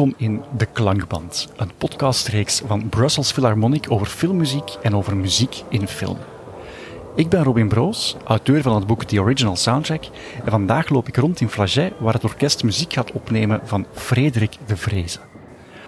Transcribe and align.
Welkom 0.00 0.26
in 0.26 0.42
De 0.56 0.66
Klankband, 0.66 1.48
een 1.56 1.70
podcastreeks 1.78 2.62
van 2.66 2.88
Brussels 2.88 3.32
Philharmonic 3.32 3.90
over 3.90 4.06
filmmuziek 4.06 4.76
en 4.82 4.96
over 4.96 5.16
muziek 5.16 5.62
in 5.68 5.88
film. 5.88 6.16
Ik 7.14 7.28
ben 7.28 7.42
Robin 7.42 7.68
Broos, 7.68 8.16
auteur 8.24 8.62
van 8.62 8.74
het 8.74 8.86
boek 8.86 9.04
The 9.04 9.20
Original 9.20 9.56
Soundtrack, 9.56 10.04
en 10.44 10.50
vandaag 10.50 10.88
loop 10.88 11.08
ik 11.08 11.16
rond 11.16 11.40
in 11.40 11.48
Flaget, 11.48 11.92
waar 11.98 12.12
het 12.12 12.24
orkest 12.24 12.62
muziek 12.62 12.92
gaat 12.92 13.12
opnemen 13.12 13.60
van 13.64 13.86
Frederik 13.92 14.56
de 14.66 14.76
Vreese. 14.76 15.18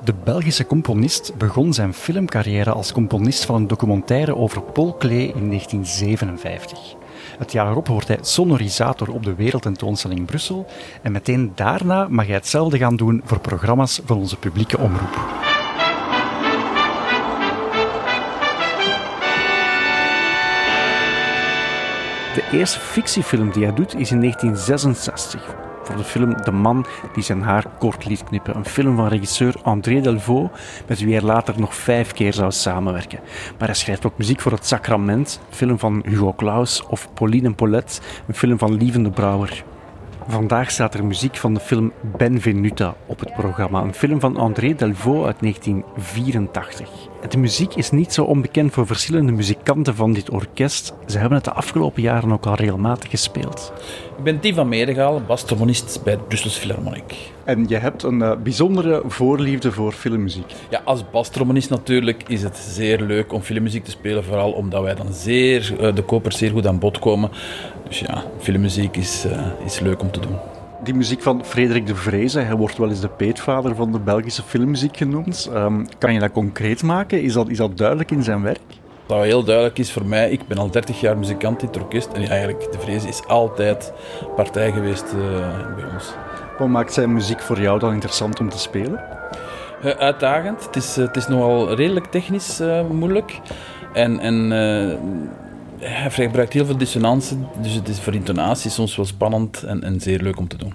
De 0.05 0.15
Belgische 0.25 0.67
componist 0.67 1.35
begon 1.39 1.73
zijn 1.73 1.95
filmcarrière 1.95 2.73
als 2.73 2.93
componist 2.93 3.45
van 3.45 3.55
een 3.55 3.67
documentaire 3.67 4.37
over 4.37 4.63
Paul 4.63 4.95
Klee 4.95 5.33
in 5.35 5.49
1957. 5.49 6.95
Het 7.39 7.53
jaar 7.53 7.71
erop 7.71 7.87
wordt 7.87 8.09
hij 8.09 8.19
sonorisator 8.21 9.11
op 9.11 9.23
de 9.25 9.35
Wereldtentoonstelling 9.35 10.21
in 10.21 10.27
Brussel 10.27 10.67
en 11.03 11.13
meteen 11.13 11.53
daarna 11.55 12.07
mag 12.09 12.27
hij 12.27 12.35
hetzelfde 12.35 12.79
gaan 12.79 12.97
doen 12.97 13.23
voor 13.25 13.41
programma's 13.41 14.01
van 14.05 14.17
onze 14.17 14.37
publieke 14.37 14.79
omroep. 14.79 15.15
De 22.35 22.45
eerste 22.53 22.79
fictiefilm 22.79 23.51
die 23.51 23.65
hij 23.65 23.75
doet 23.75 23.95
is 23.97 24.11
in 24.11 24.21
1966 24.21 25.72
voor 25.83 25.97
de 25.97 26.05
film 26.05 26.43
De 26.43 26.53
Man 26.53 26.87
die 27.13 27.23
zijn 27.23 27.43
haar 27.43 27.67
kort 27.79 28.05
liet 28.05 28.25
knippen. 28.25 28.57
Een 28.57 28.65
film 28.65 28.97
van 28.97 29.09
regisseur 29.09 29.55
André 29.63 30.01
Delvaux, 30.01 30.51
met 30.87 31.01
wie 31.01 31.15
hij 31.15 31.23
later 31.23 31.55
nog 31.59 31.75
vijf 31.75 32.13
keer 32.13 32.33
zou 32.33 32.51
samenwerken. 32.51 33.21
Maar 33.59 33.69
hij 33.69 33.77
schrijft 33.77 34.07
ook 34.07 34.19
muziek 34.19 34.41
voor 34.41 34.53
Het 34.53 34.67
Sacrament, 34.67 35.41
een 35.51 35.57
film 35.57 35.79
van 35.79 36.03
Hugo 36.07 36.33
Claus, 36.33 36.87
of 36.87 37.09
Pauline 37.15 37.47
en 37.47 37.55
Paulette, 37.55 38.01
een 38.27 38.35
film 38.35 38.59
van 38.59 38.77
Lievende 38.77 39.11
Brouwer. 39.11 39.65
Vandaag 40.29 40.71
staat 40.71 40.95
er 40.95 41.05
muziek 41.05 41.37
van 41.37 41.55
de 41.55 41.61
film 41.61 41.93
Benvenuta 42.17 42.95
op 43.07 43.21
het 43.21 43.33
programma, 43.33 43.83
een 43.83 43.95
film 43.95 44.21
van 44.21 44.37
André 44.37 44.75
Delvaux 44.75 45.27
uit 45.27 45.41
1984. 45.41 46.89
De 47.29 47.39
muziek 47.39 47.75
is 47.75 47.91
niet 47.91 48.13
zo 48.13 48.25
onbekend 48.25 48.73
voor 48.73 48.87
verschillende 48.87 49.33
muzikanten 49.33 49.95
van 49.95 50.13
dit 50.13 50.31
orkest. 50.31 50.95
Ze 51.07 51.19
hebben 51.19 51.37
het 51.37 51.45
de 51.45 51.53
afgelopen 51.53 52.03
jaren 52.03 52.33
ook 52.33 52.47
al 52.47 52.55
regelmatig 52.55 53.11
gespeeld. 53.11 53.73
Ik 54.19 54.25
ben 54.25 54.41
Tim 54.41 54.55
van 54.55 54.69
Medegaal, 54.69 55.23
bastrombonist 55.27 56.01
bij 56.05 56.13
het 56.13 56.29
Brussels 56.29 56.57
Philharmonic. 56.57 57.31
En 57.45 57.69
je 57.69 57.77
hebt 57.77 58.03
een 58.03 58.19
uh, 58.19 58.37
bijzondere 58.43 59.03
voorliefde 59.07 59.73
voor 59.73 59.93
filmmuziek. 59.93 60.55
Ja, 60.71 60.81
als 60.85 61.11
bastrombonist 61.11 61.71
natuurlijk 61.71 62.23
is 62.27 62.43
het 62.43 62.57
zeer 62.57 63.01
leuk 63.01 63.33
om 63.33 63.41
filmmuziek 63.41 63.85
te 63.85 63.91
spelen, 63.91 64.25
vooral 64.25 64.53
omdat 64.53 64.83
wij 64.83 64.95
dan 64.95 65.13
zeer, 65.13 65.75
uh, 65.81 65.95
de 65.95 66.03
kopers 66.03 66.39
zeer 66.39 66.51
goed 66.51 66.67
aan 66.67 66.79
bod 66.79 66.99
komen. 66.99 67.31
Dus 67.93 68.01
ja, 68.01 68.25
filmmuziek 68.39 68.97
is, 68.97 69.27
uh, 69.27 69.65
is 69.65 69.81
leuk 69.81 70.03
om 70.03 70.11
te 70.11 70.21
doen 70.21 70.37
die 70.83 70.95
muziek 70.95 71.23
van 71.23 71.45
Frederik 71.45 71.87
de 71.87 71.95
Vreese, 71.95 72.41
hij 72.41 72.55
wordt 72.55 72.79
wel 72.79 72.89
eens 72.89 73.01
de 73.01 73.09
peetvader 73.09 73.75
van 73.75 73.93
de 73.93 73.99
Belgische 73.99 74.43
filmmuziek 74.43 74.97
genoemd. 74.97 75.51
Um, 75.55 75.87
kan 75.99 76.13
je 76.13 76.21
dat 76.21 76.33
concreet 76.33 76.83
maken? 76.83 77.23
Is 77.23 77.33
dat, 77.33 77.49
is 77.49 77.57
dat 77.57 77.79
duidelijk 77.79 78.11
in 78.11 78.23
zijn 78.23 78.43
werk? 78.43 78.61
Wat 79.07 79.23
heel 79.23 79.45
duidelijk 79.45 79.79
is 79.79 79.93
voor 79.93 80.07
mij, 80.07 80.31
ik 80.31 80.47
ben 80.47 80.59
al 80.59 80.71
30 80.71 81.01
jaar 81.01 81.19
muzikant 81.19 81.63
in 81.63 81.67
het 81.67 81.77
orkest 81.77 82.13
en 82.13 82.29
eigenlijk 82.29 82.73
de 82.73 82.79
Vreese 82.79 83.09
is 83.09 83.27
altijd 83.27 83.93
partij 84.37 84.73
geweest 84.73 85.13
uh, 85.17 85.21
bij 85.77 85.85
ons. 85.93 86.15
Wat 86.59 86.69
maakt 86.69 86.93
zijn 86.93 87.13
muziek 87.13 87.41
voor 87.41 87.61
jou 87.61 87.79
dan 87.79 87.93
interessant 87.93 88.41
om 88.41 88.49
te 88.49 88.59
spelen? 88.59 89.05
Uh, 89.85 89.91
uitdagend. 89.91 90.65
Het 90.65 90.77
is, 90.77 90.99
uh, 90.99 91.07
het 91.07 91.17
is 91.17 91.27
nogal 91.27 91.75
redelijk 91.75 92.07
technisch 92.07 92.63
moeilijk. 92.91 93.41
En, 93.93 94.21
en 94.21 94.53
hij 95.85 96.11
gebruikt 96.11 96.53
heel 96.53 96.65
veel 96.65 96.77
dissonantie, 96.77 97.39
dus 97.63 97.73
het 97.73 97.89
is 97.89 98.01
voor 98.01 98.15
intonatie 98.15 98.71
soms 98.71 98.97
wel 98.97 99.05
spannend 99.05 99.63
en, 99.63 99.83
en 99.83 100.01
zeer 100.01 100.21
leuk 100.21 100.39
om 100.39 100.49
te 100.49 100.57
doen. 100.57 100.73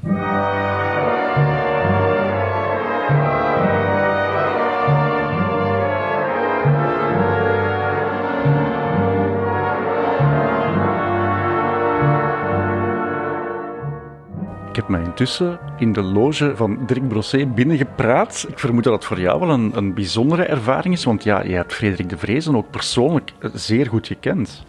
Ik 14.69 14.83
heb 14.83 14.87
mij 14.91 15.03
intussen 15.03 15.59
in 15.77 15.93
de 15.93 16.01
loge 16.01 16.55
van 16.55 16.85
Dirk 16.85 17.07
Brosset 17.07 17.55
binnengepraat. 17.55 18.45
Ik 18.49 18.59
vermoed 18.59 18.83
dat 18.83 18.93
het 18.93 19.05
voor 19.05 19.19
jou 19.19 19.39
wel 19.39 19.49
een, 19.49 19.71
een 19.75 19.93
bijzondere 19.93 20.43
ervaring 20.43 20.93
is, 20.93 21.03
want 21.03 21.23
ja, 21.23 21.43
je 21.43 21.53
hebt 21.53 21.73
Frederik 21.73 22.09
de 22.09 22.17
Vrezen 22.17 22.55
ook 22.55 22.71
persoonlijk 22.71 23.33
zeer 23.53 23.87
goed 23.87 24.07
gekend. 24.07 24.65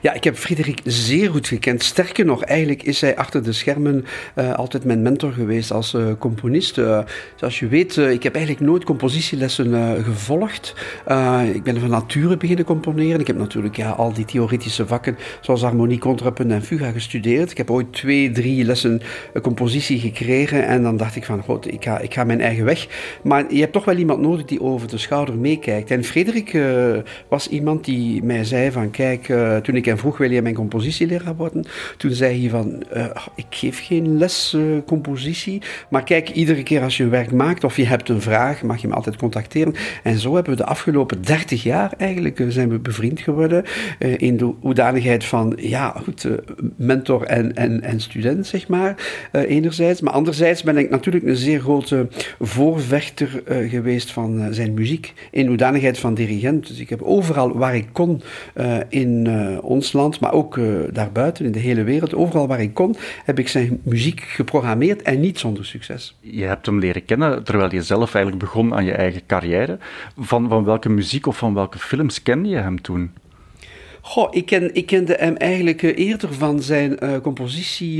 Ja, 0.00 0.12
ik 0.12 0.24
heb 0.24 0.36
Frederik 0.36 0.80
zeer 0.84 1.30
goed 1.30 1.46
gekend. 1.46 1.82
Sterker 1.82 2.24
nog, 2.24 2.42
eigenlijk 2.42 2.82
is 2.82 3.00
hij 3.00 3.16
achter 3.16 3.42
de 3.42 3.52
schermen 3.52 4.04
uh, 4.36 4.54
altijd 4.54 4.84
mijn 4.84 5.02
mentor 5.02 5.32
geweest 5.32 5.70
als 5.70 5.94
uh, 5.94 6.06
componist. 6.18 6.78
Uh, 6.78 7.00
zoals 7.36 7.58
je 7.58 7.68
weet, 7.68 7.96
ik 7.96 8.22
heb 8.22 8.34
eigenlijk 8.34 8.66
nooit 8.66 8.84
compositielessen 8.84 10.04
gevolgd. 10.04 10.74
ik 11.52 11.62
ben 11.62 11.80
van 11.80 11.90
nature 11.90 12.36
beginnen 12.36 12.64
componeren. 12.64 13.20
Ik 13.20 13.26
heb 13.26 13.38
natuurlijk 13.38 13.76
ja, 13.76 13.90
al 13.90 14.12
die 14.12 14.24
theoretische 14.24 14.86
vakken, 14.86 15.18
zoals 15.40 15.62
harmonie, 15.62 15.98
contrapunt 15.98 16.50
en 16.50 16.62
fuga, 16.62 16.90
gestudeerd. 16.90 17.50
Ik 17.50 17.56
heb 17.56 17.70
ooit 17.70 17.92
twee, 17.92 18.30
drie 18.30 18.64
lessen 18.64 19.00
compositie 19.42 19.98
gekregen 20.00 20.66
en 20.66 20.82
dan 20.82 20.96
dacht 20.96 21.16
ik 21.16 21.24
van, 21.24 21.42
god, 21.42 21.72
ik 21.72 21.84
ga, 21.84 21.98
ik 21.98 22.14
ga 22.14 22.24
mijn 22.24 22.40
eigen 22.40 22.64
weg. 22.64 22.86
Maar 23.22 23.54
je 23.54 23.60
hebt 23.60 23.72
toch 23.72 23.84
wel 23.84 23.96
iemand 23.96 24.20
nodig 24.20 24.44
die 24.44 24.60
over 24.60 24.88
de 24.88 24.98
schouder 24.98 25.36
meekijkt. 25.36 25.90
En 25.90 26.04
Frederik 26.04 26.58
was 27.28 27.48
iemand 27.48 27.84
die 27.84 28.22
mij 28.22 28.44
zei 28.44 28.70
van, 28.70 28.90
kijk 28.90 29.28
eh, 29.48 29.56
toen 29.56 29.74
ik 29.74 29.84
hem 29.84 29.98
vroeg, 29.98 30.18
wil 30.18 30.30
je 30.30 30.42
mijn 30.42 30.54
compositieleraar 30.54 31.36
worden? 31.36 31.64
Toen 31.96 32.10
zei 32.10 32.40
hij 32.40 32.50
van, 32.50 32.82
uh, 32.96 33.06
ik 33.34 33.46
geef 33.50 33.86
geen 33.86 34.18
les 34.18 34.52
uh, 34.56 34.62
compositie, 34.86 35.62
maar 35.90 36.04
kijk, 36.04 36.30
iedere 36.30 36.62
keer 36.62 36.82
als 36.82 36.96
je 36.96 37.02
een 37.02 37.10
werk 37.10 37.32
maakt 37.32 37.64
of 37.64 37.76
je 37.76 37.86
hebt 37.86 38.08
een 38.08 38.20
vraag, 38.20 38.62
mag 38.62 38.80
je 38.80 38.88
me 38.88 38.94
altijd 38.94 39.16
contacteren. 39.16 39.74
En 40.02 40.18
zo 40.18 40.34
hebben 40.34 40.52
we 40.52 40.58
de 40.58 40.66
afgelopen 40.66 41.22
30 41.22 41.62
jaar 41.62 41.92
eigenlijk 41.98 42.44
zijn 42.48 42.68
we 42.68 42.78
bevriend 42.78 43.20
geworden 43.20 43.64
in 44.16 44.36
de 44.36 44.52
hoedanigheid 44.60 45.24
van, 45.24 45.58
ja, 45.60 45.94
goed, 46.04 46.28
mentor 46.76 47.22
en, 47.22 47.54
en, 47.54 47.82
en 47.82 48.00
student, 48.00 48.46
zeg 48.46 48.68
maar, 48.68 48.94
enerzijds. 49.32 50.00
Maar 50.00 50.12
anderzijds 50.12 50.62
ben 50.62 50.76
ik 50.76 50.90
natuurlijk 50.90 51.24
een 51.24 51.36
zeer 51.36 51.60
grote 51.60 52.08
voorvechter 52.40 53.42
geweest 53.46 54.10
van 54.10 54.48
zijn 54.50 54.74
muziek, 54.74 55.12
in 55.30 55.46
hoedanigheid 55.46 55.98
van 55.98 56.14
dirigent. 56.14 56.66
Dus 56.66 56.78
ik 56.78 56.88
heb 56.88 57.02
overal 57.02 57.58
waar 57.58 57.76
ik 57.76 57.86
kon 57.92 58.22
in 58.88 59.28
ons 59.60 59.92
land, 59.92 60.20
maar 60.20 60.32
ook 60.32 60.56
uh, 60.56 60.78
daarbuiten 60.92 61.44
in 61.44 61.52
de 61.52 61.58
hele 61.58 61.82
wereld. 61.82 62.14
Overal 62.14 62.46
waar 62.46 62.60
ik 62.60 62.74
kon, 62.74 62.96
heb 63.24 63.38
ik 63.38 63.48
zijn 63.48 63.80
muziek 63.82 64.20
geprogrammeerd 64.20 65.02
en 65.02 65.20
niet 65.20 65.38
zonder 65.38 65.66
succes. 65.66 66.16
Je 66.20 66.44
hebt 66.44 66.66
hem 66.66 66.78
leren 66.78 67.04
kennen 67.04 67.44
terwijl 67.44 67.72
je 67.72 67.82
zelf 67.82 68.14
eigenlijk 68.14 68.44
begon 68.44 68.74
aan 68.74 68.84
je 68.84 68.92
eigen 68.92 69.22
carrière. 69.26 69.78
Van, 70.18 70.48
van 70.48 70.64
welke 70.64 70.88
muziek 70.88 71.26
of 71.26 71.36
van 71.36 71.54
welke 71.54 71.78
films 71.78 72.22
kende 72.22 72.48
je 72.48 72.56
hem 72.56 72.82
toen? 72.82 73.10
Goh, 74.00 74.28
ik, 74.30 74.46
ken, 74.46 74.74
ik 74.74 74.86
kende 74.86 75.16
hem 75.18 75.36
eigenlijk 75.36 75.82
uh, 75.82 75.98
eerder 75.98 76.34
van 76.34 76.62
zijn 76.62 76.98
compositie 77.22 77.96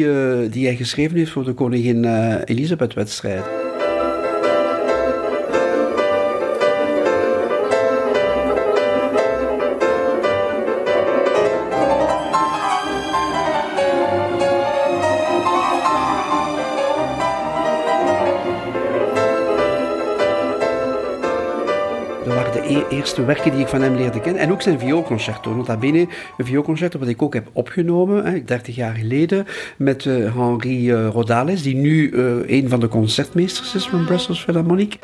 die 0.50 0.66
hij 0.66 0.76
geschreven 0.76 1.16
heeft 1.16 1.30
voor 1.30 1.44
de 1.44 1.54
koningin 1.54 2.04
Elisabeth-wedstrijd. 2.44 3.67
Eerste 22.90 23.24
werken 23.24 23.50
die 23.50 23.60
ik 23.60 23.68
van 23.68 23.82
hem 23.82 23.94
leerde 23.94 24.20
kennen. 24.20 24.42
En 24.42 24.52
ook 24.52 24.62
zijn 24.62 24.78
vioolconcerto. 24.78 25.54
Nota 25.54 25.76
bene, 25.76 26.08
een 26.36 26.44
vioolconcerto 26.44 26.98
wat 26.98 27.08
ik 27.08 27.22
ook 27.22 27.34
heb 27.34 27.48
opgenomen, 27.52 28.24
hè, 28.24 28.44
30 28.44 28.74
jaar 28.74 28.94
geleden, 28.94 29.46
met 29.76 30.04
uh, 30.04 30.34
Henri 30.34 30.92
uh, 30.92 31.08
Rodales, 31.08 31.62
die 31.62 31.76
nu 31.76 32.10
uh, 32.10 32.34
een 32.46 32.68
van 32.68 32.80
de 32.80 32.88
concertmeesters 32.88 33.74
is 33.74 33.88
van 33.88 34.04
Brussels 34.04 34.42
Philharmonic. 34.42 34.98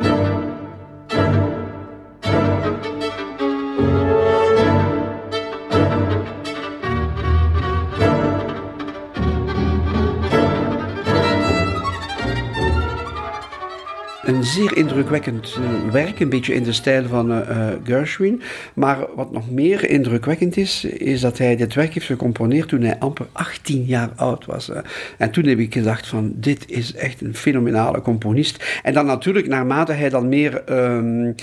Indrukwekkend 14.74 15.58
uh, 15.60 15.92
werk, 15.92 16.20
een 16.20 16.28
beetje 16.28 16.54
in 16.54 16.62
de 16.62 16.72
stijl 16.72 17.06
van 17.06 17.30
uh, 17.30 17.68
Gershwin. 17.84 18.42
Maar 18.74 18.98
wat 19.14 19.32
nog 19.32 19.50
meer 19.50 19.88
indrukwekkend 19.90 20.56
is, 20.56 20.84
is 20.84 21.20
dat 21.20 21.38
hij 21.38 21.56
dit 21.56 21.74
werk 21.74 21.94
heeft 21.94 22.06
gecomponeerd 22.06 22.68
toen 22.68 22.82
hij 22.82 22.98
amper 22.98 23.26
18 23.32 23.84
jaar 23.84 24.10
oud 24.16 24.44
was. 24.44 24.70
En 25.18 25.30
toen 25.30 25.44
heb 25.44 25.58
ik 25.58 25.72
gedacht 25.72 26.06
van, 26.06 26.32
dit 26.36 26.70
is 26.70 26.94
echt 26.94 27.20
een 27.20 27.34
fenomenale 27.34 28.00
componist. 28.00 28.80
En 28.82 28.94
dan 28.94 29.06
natuurlijk, 29.06 29.46
naarmate 29.46 29.92
hij 29.92 30.08
dan 30.08 30.28
meer 30.28 30.62
um, 30.70 31.34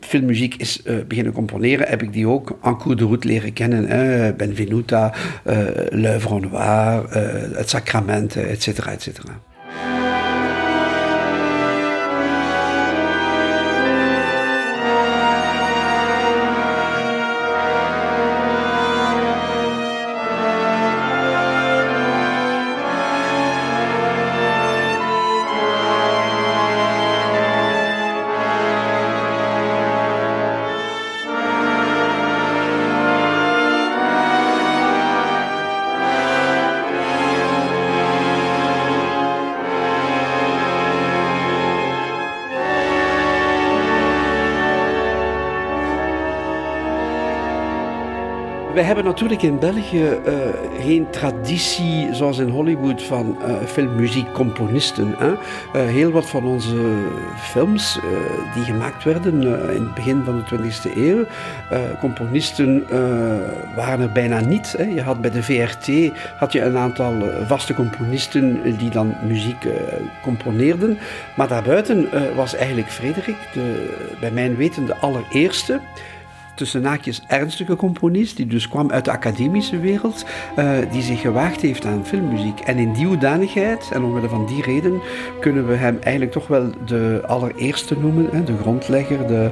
filmmuziek 0.00 0.54
is 0.54 0.80
uh, 0.84 0.96
beginnen 1.08 1.32
componeren, 1.32 1.88
heb 1.88 2.02
ik 2.02 2.12
die 2.12 2.28
ook 2.28 2.58
en 2.62 2.76
cours 2.76 2.98
de 2.98 3.04
route 3.04 3.26
leren 3.26 3.52
kennen. 3.52 4.36
Benvenuta, 4.36 5.14
uh, 5.44 5.58
L'œuvre 5.90 6.40
noire, 6.40 7.18
Het 7.54 7.70
Sacrament, 7.70 8.36
et 8.36 8.62
cetera, 8.62 8.90
et 8.90 9.02
cetera. 9.02 9.53
Wij 48.74 48.82
hebben 48.82 49.04
natuurlijk 49.04 49.42
in 49.42 49.58
België 49.58 50.02
uh, 50.02 50.34
geen 50.80 51.10
traditie 51.10 52.14
zoals 52.14 52.38
in 52.38 52.48
Hollywood 52.48 53.02
van 53.02 53.36
uh, 53.40 53.54
filmmuziekcomponisten. 53.66 55.14
Hè? 55.18 55.30
Uh, 55.30 55.36
heel 55.72 56.10
wat 56.10 56.26
van 56.26 56.44
onze 56.44 56.76
films 57.36 57.98
die 58.54 58.64
gemaakt 58.64 59.04
werden 59.04 59.42
in 59.74 59.82
het 59.82 59.94
begin 59.94 60.24
van 60.24 60.44
de 60.48 60.56
20e 60.56 60.96
eeuw, 60.96 61.24
componisten 62.00 62.86
waren 63.76 64.00
er 64.00 64.12
bijna 64.12 64.40
niet. 64.40 64.74
Hè? 64.78 64.84
Je 64.84 65.02
had 65.02 65.20
bij 65.20 65.30
de 65.30 65.42
VRT 65.42 65.88
had 66.38 66.52
je 66.52 66.60
een 66.60 66.76
aantal 66.76 67.12
vaste 67.46 67.74
componisten 67.74 68.76
die 68.78 68.90
dan 68.90 69.14
muziek 69.26 69.66
componeerden. 70.22 70.98
Maar 71.36 71.48
daarbuiten 71.48 72.08
was 72.34 72.54
eigenlijk 72.54 72.90
Frederik, 72.90 73.36
de, 73.52 73.96
bij 74.20 74.30
mijn 74.30 74.56
weten, 74.56 74.86
de 74.86 74.96
allereerste 74.96 75.80
tussen 76.54 76.82
naakjes 76.82 77.22
ernstige 77.26 77.76
componist, 77.76 78.36
die 78.36 78.46
dus 78.46 78.68
kwam 78.68 78.90
uit 78.90 79.04
de 79.04 79.10
academische 79.10 79.78
wereld, 79.78 80.24
uh, 80.58 80.70
die 80.90 81.02
zich 81.02 81.20
gewaagd 81.20 81.60
heeft 81.60 81.86
aan 81.86 82.06
filmmuziek. 82.06 82.60
En 82.60 82.78
in 82.78 82.92
die 82.92 83.06
hoedanigheid, 83.06 83.90
en 83.92 84.02
omwille 84.02 84.28
van 84.28 84.46
die 84.46 84.62
reden, 84.62 85.00
kunnen 85.40 85.68
we 85.68 85.74
hem 85.74 85.98
eigenlijk 86.00 86.32
toch 86.32 86.46
wel 86.46 86.70
de 86.86 87.22
allereerste 87.26 87.98
noemen, 87.98 88.28
hè, 88.32 88.44
de 88.44 88.56
grondlegger, 88.60 89.26
de, 89.26 89.50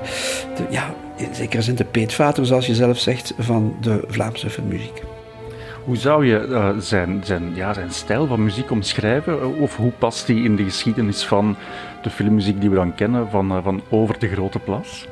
ja, 0.70 0.94
in 1.16 1.34
zekere 1.34 1.62
zin 1.62 1.74
de 1.74 1.84
peetvater, 1.84 2.46
zoals 2.46 2.66
je 2.66 2.74
zelf 2.74 2.98
zegt, 2.98 3.34
van 3.38 3.76
de 3.80 4.04
Vlaamse 4.08 4.50
filmmuziek. 4.50 5.02
Hoe 5.84 5.96
zou 5.96 6.26
je 6.26 6.46
uh, 6.48 6.70
zijn, 6.78 7.20
zijn, 7.24 7.54
ja, 7.54 7.74
zijn 7.74 7.90
stijl 7.90 8.26
van 8.26 8.44
muziek 8.44 8.70
omschrijven? 8.70 9.58
Of 9.58 9.76
hoe 9.76 9.90
past 9.90 10.26
die 10.26 10.44
in 10.44 10.56
de 10.56 10.64
geschiedenis 10.64 11.24
van 11.24 11.56
de 12.02 12.10
filmmuziek 12.10 12.60
die 12.60 12.70
we 12.70 12.76
dan 12.76 12.94
kennen, 12.94 13.30
van, 13.30 13.56
uh, 13.56 13.58
van 13.62 13.80
Over 13.88 14.18
de 14.18 14.28
Grote 14.28 14.58
Plas? 14.58 15.06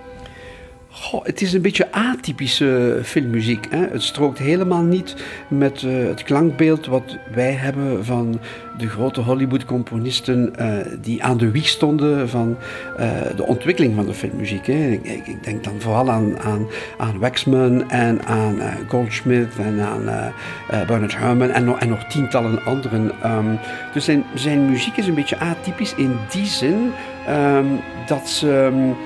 Goh, 0.92 1.24
het 1.24 1.40
is 1.40 1.52
een 1.52 1.62
beetje 1.62 1.92
atypische 1.92 3.00
filmmuziek. 3.02 3.66
Hè? 3.70 3.86
Het 3.90 4.02
strookt 4.02 4.38
helemaal 4.38 4.82
niet 4.82 5.16
met 5.48 5.82
uh, 5.82 6.06
het 6.06 6.22
klankbeeld 6.22 6.86
wat 6.86 7.16
wij 7.34 7.52
hebben 7.52 8.04
van 8.04 8.40
de 8.78 8.88
grote 8.88 9.20
Hollywood-componisten 9.20 10.52
uh, 10.60 10.76
die 11.00 11.22
aan 11.22 11.36
de 11.36 11.50
wieg 11.50 11.68
stonden 11.68 12.28
van 12.28 12.56
uh, 13.00 13.10
de 13.36 13.46
ontwikkeling 13.46 13.94
van 13.94 14.06
de 14.06 14.14
filmmuziek. 14.14 14.66
Hè? 14.66 14.88
Ik, 14.88 15.26
ik, 15.26 15.44
denk 15.44 15.64
dan 15.64 15.80
vooral 15.80 16.10
aan, 16.10 16.38
aan, 16.38 16.66
aan 16.98 17.18
Waxman 17.18 17.90
en 17.90 18.24
aan 18.24 18.60
Goldschmidt 18.88 19.58
en 19.58 19.80
aan 19.80 20.32
Bernard 20.86 21.16
Herrmann 21.16 21.52
en, 21.52 21.88
nog 21.88 22.04
tientallen 22.04 22.64
anderen. 22.64 23.12
Um, 23.24 23.58
dus 23.92 24.04
zijn, 24.04 24.24
zijn 24.34 24.70
muziek 24.70 24.96
is 24.96 25.06
een 25.06 25.14
beetje 25.14 25.38
atypisch 25.38 25.94
in 25.94 26.16
die 26.30 26.46
zin 26.46 26.92
um, 27.28 27.80
dat 28.06 28.28
ze. 28.28 28.70
Um, 28.72 28.96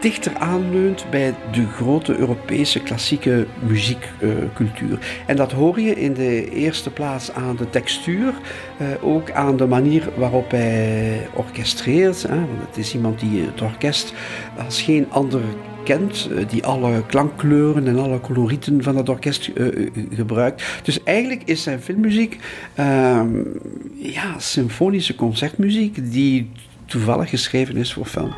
dichter 0.00 0.36
aanleunt 0.36 1.06
bij 1.10 1.34
de 1.52 1.66
grote 1.66 2.16
Europese 2.16 2.80
klassieke 2.80 3.46
muziekcultuur. 3.62 4.98
en 5.26 5.36
dat 5.36 5.52
hoor 5.52 5.80
je 5.80 5.94
in 5.94 6.14
de 6.14 6.50
eerste 6.50 6.90
plaats 6.90 7.32
aan 7.32 7.56
de 7.56 7.70
textuur, 7.70 8.34
uh, 8.80 8.86
ook 9.00 9.30
aan 9.30 9.56
de 9.56 9.66
manier 9.66 10.08
waarop 10.16 10.50
hij 10.50 11.28
orchestreert. 11.34 12.22
Hè, 12.22 12.36
want 12.36 12.60
het 12.68 12.76
is 12.76 12.94
iemand 12.94 13.20
die 13.20 13.42
het 13.42 13.62
orkest 13.62 14.12
als 14.66 14.82
geen 14.82 15.06
ander 15.10 15.40
kent, 15.84 16.28
eh, 16.36 16.48
die 16.48 16.64
alle 16.64 17.06
klankkleuren 17.06 17.86
en 17.86 17.98
alle 17.98 18.20
colorieten 18.20 18.82
van 18.82 18.96
het 18.96 19.08
orkest 19.08 19.50
uh, 19.54 19.90
gebruikt. 20.14 20.62
Dus 20.82 21.02
eigenlijk 21.02 21.42
is 21.44 21.62
zijn 21.62 21.80
filmmuziek 21.80 22.38
uh, 22.78 23.20
ja, 23.96 24.38
symfonische 24.38 25.14
concertmuziek 25.14 26.12
die 26.12 26.50
toevallig 26.86 27.30
geschreven 27.30 27.76
is 27.76 27.92
voor 27.92 28.06
film. 28.06 28.34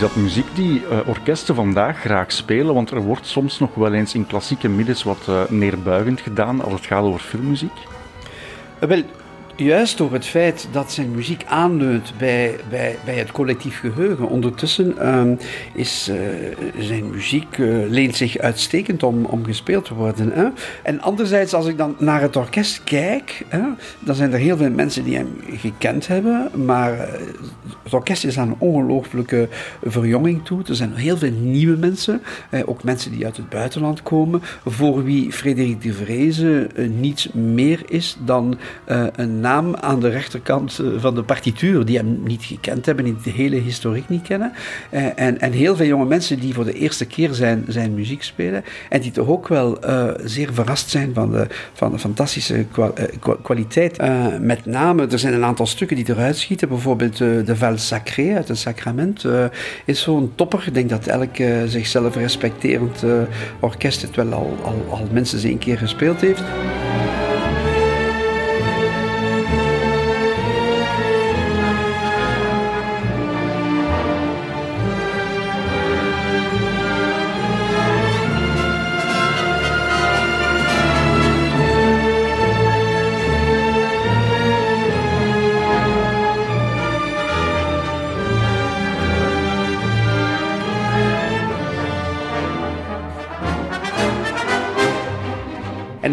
Is 0.00 0.06
dat 0.06 0.16
muziek 0.16 0.54
die 0.54 0.82
uh, 0.82 1.08
orkesten 1.08 1.54
vandaag 1.54 1.98
graag 1.98 2.32
spelen? 2.32 2.74
Want 2.74 2.90
er 2.90 3.00
wordt 3.00 3.26
soms 3.26 3.58
nog 3.58 3.74
wel 3.74 3.92
eens 3.92 4.14
in 4.14 4.26
klassieke 4.26 4.68
middels 4.68 5.02
wat 5.02 5.26
uh, 5.28 5.42
neerbuigend 5.48 6.20
gedaan 6.20 6.60
als 6.62 6.72
het 6.72 6.86
gaat 6.86 7.02
over 7.02 7.20
filmmuziek. 7.20 7.72
Wel, 8.80 9.04
juist 9.64 9.98
door 9.98 10.12
het 10.12 10.26
feit 10.26 10.68
dat 10.72 10.92
zijn 10.92 11.10
muziek 11.10 11.44
aanleunt 11.44 12.12
bij, 12.18 12.56
bij, 12.68 12.96
bij 13.04 13.14
het 13.14 13.32
collectief 13.32 13.78
geheugen. 13.78 14.28
Ondertussen 14.28 15.16
um, 15.18 15.38
is 15.74 16.10
uh, 16.10 16.16
zijn 16.78 17.10
muziek 17.10 17.58
uh, 17.58 17.88
leent 17.88 18.16
zich 18.16 18.38
uitstekend 18.38 19.02
om, 19.02 19.24
om 19.24 19.44
gespeeld 19.44 19.84
te 19.84 19.94
worden. 19.94 20.32
Hè? 20.32 20.46
En 20.82 21.00
anderzijds, 21.00 21.54
als 21.54 21.66
ik 21.66 21.78
dan 21.78 21.96
naar 21.98 22.20
het 22.20 22.36
orkest 22.36 22.84
kijk, 22.84 23.44
hè, 23.48 23.60
dan 23.98 24.14
zijn 24.14 24.32
er 24.32 24.38
heel 24.38 24.56
veel 24.56 24.70
mensen 24.70 25.04
die 25.04 25.16
hem 25.16 25.40
gekend 25.56 26.06
hebben, 26.06 26.50
maar 26.64 26.94
uh, 26.94 27.00
het 27.82 27.94
orkest 27.94 28.24
is 28.24 28.38
aan 28.38 28.48
een 28.48 28.56
ongelooflijke 28.58 29.48
verjonging 29.82 30.44
toe. 30.44 30.62
Er 30.68 30.74
zijn 30.74 30.94
heel 30.94 31.16
veel 31.16 31.32
nieuwe 31.40 31.76
mensen, 31.76 32.22
ook 32.64 32.84
mensen 32.84 33.10
die 33.10 33.24
uit 33.24 33.36
het 33.36 33.48
buitenland 33.48 34.02
komen, 34.02 34.42
voor 34.64 35.04
wie 35.04 35.32
Frederik 35.32 35.82
de 35.82 35.92
Vreese 35.92 36.68
niets 37.00 37.32
meer 37.32 37.82
is 37.86 38.16
dan 38.24 38.58
een 39.14 39.40
naam 39.50 39.76
aan 39.76 40.00
de 40.00 40.08
rechterkant 40.08 40.78
eh, 40.78 40.86
van 40.96 41.14
de 41.14 41.22
partituur, 41.22 41.84
die 41.84 41.96
hem 41.96 42.20
niet 42.24 42.44
gekend 42.44 42.86
hebben, 42.86 43.04
die 43.04 43.16
de 43.22 43.30
hele 43.30 43.56
historiek 43.56 44.08
niet 44.08 44.22
kennen. 44.22 44.52
Eh, 44.90 45.04
en, 45.16 45.40
en 45.40 45.52
heel 45.52 45.76
veel 45.76 45.86
jonge 45.86 46.04
mensen 46.04 46.40
die 46.40 46.54
voor 46.54 46.64
de 46.64 46.72
eerste 46.72 47.06
keer 47.06 47.34
zijn, 47.34 47.64
zijn 47.68 47.94
muziek 47.94 48.22
spelen 48.22 48.64
en 48.88 49.00
die 49.00 49.10
toch 49.10 49.28
ook 49.28 49.48
wel 49.48 49.84
uh, 49.84 50.10
zeer 50.24 50.48
verrast 50.52 50.90
zijn 50.90 51.14
van 51.14 51.30
de, 51.30 51.46
van 51.72 51.90
de 51.90 51.98
fantastische 51.98 52.66
kwa, 52.70 52.92
kwaliteit. 53.42 53.98
Met 54.40 54.66
name, 54.66 55.06
er 55.06 55.18
zijn 55.18 55.34
een 55.34 55.44
aantal 55.44 55.66
stukken 55.66 55.96
die 55.96 56.08
eruit 56.08 56.36
schieten, 56.36 56.68
bijvoorbeeld 56.68 57.16
de 57.18 57.56
Val 57.56 57.78
Sacré 57.78 58.34
uit 58.34 58.48
het 58.48 58.58
Sacrament 58.58 59.24
is 59.84 60.02
zo'n 60.02 60.32
topper. 60.34 60.64
Ik 60.66 60.74
denk 60.74 60.88
dat 60.90 61.06
elk 61.06 61.36
zichzelf 61.66 62.16
respecterend 62.16 63.04
orkest 63.60 64.02
het 64.02 64.16
wel 64.16 64.32
al, 64.32 64.56
al, 64.62 64.86
al 64.90 65.06
minstens 65.12 65.44
één 65.44 65.58
keer 65.58 65.78
gespeeld 65.78 66.20
heeft. 66.20 66.42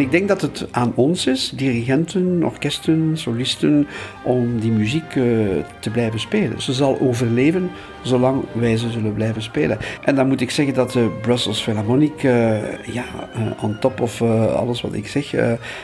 Ik 0.08 0.14
denk 0.14 0.28
dat 0.28 0.42
het 0.42 0.68
aan 0.72 0.92
ons 0.96 1.26
is, 1.26 1.52
dirigenten, 1.56 2.44
orkesten, 2.44 3.18
solisten, 3.18 3.88
om 4.24 4.60
die 4.60 4.72
muziek 4.72 5.16
uh, 5.16 5.48
te 5.80 5.90
blijven 5.90 6.20
spelen. 6.20 6.62
Ze 6.62 6.74
zal 6.74 7.00
overleven 7.00 7.70
zolang 8.02 8.44
wij 8.52 8.78
ze 8.78 8.90
zullen 8.92 9.14
blijven 9.14 9.42
spelen. 9.42 9.78
En 10.04 10.16
dan 10.16 10.28
moet 10.28 10.42
ik 10.42 10.52
zeggen 10.52 10.74
dat 10.74 10.92
de 10.92 11.18
Brussels 11.22 11.62
Philharmonic, 11.62 12.24
uh, 12.24 12.86
ja, 12.94 13.06
uh, 13.38 13.64
on 13.64 13.80
top 13.80 14.02
of 14.02 14.22
alles 14.22 14.82
wat 14.82 14.94
ik 14.94 15.08
zeg, 15.08 15.34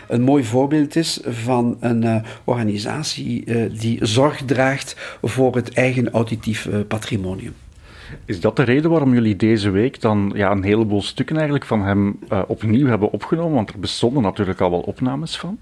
een 0.07 0.21
mooi 0.21 0.43
voorbeeld 0.43 0.95
is 0.95 1.19
van 1.25 1.77
een 1.79 2.23
organisatie 2.43 3.43
die 3.79 4.05
zorg 4.05 4.41
draagt 4.45 5.17
voor 5.21 5.55
het 5.55 5.73
eigen 5.73 6.11
auditief 6.11 6.69
patrimonium. 6.87 7.62
Is 8.25 8.39
dat 8.39 8.55
de 8.55 8.63
reden 8.63 8.89
waarom 8.89 9.13
jullie 9.13 9.35
deze 9.35 9.69
week 9.69 10.01
dan 10.01 10.31
ja, 10.35 10.51
een 10.51 10.63
heleboel 10.63 11.01
stukken 11.01 11.35
eigenlijk 11.35 11.65
van 11.65 11.81
hem 11.81 12.19
uh, 12.31 12.41
opnieuw 12.47 12.87
hebben 12.87 13.11
opgenomen? 13.11 13.55
Want 13.55 13.69
er 13.69 13.79
bestonden 13.79 14.23
natuurlijk 14.23 14.61
al 14.61 14.69
wel 14.69 14.79
opnames 14.79 15.37
van. 15.37 15.57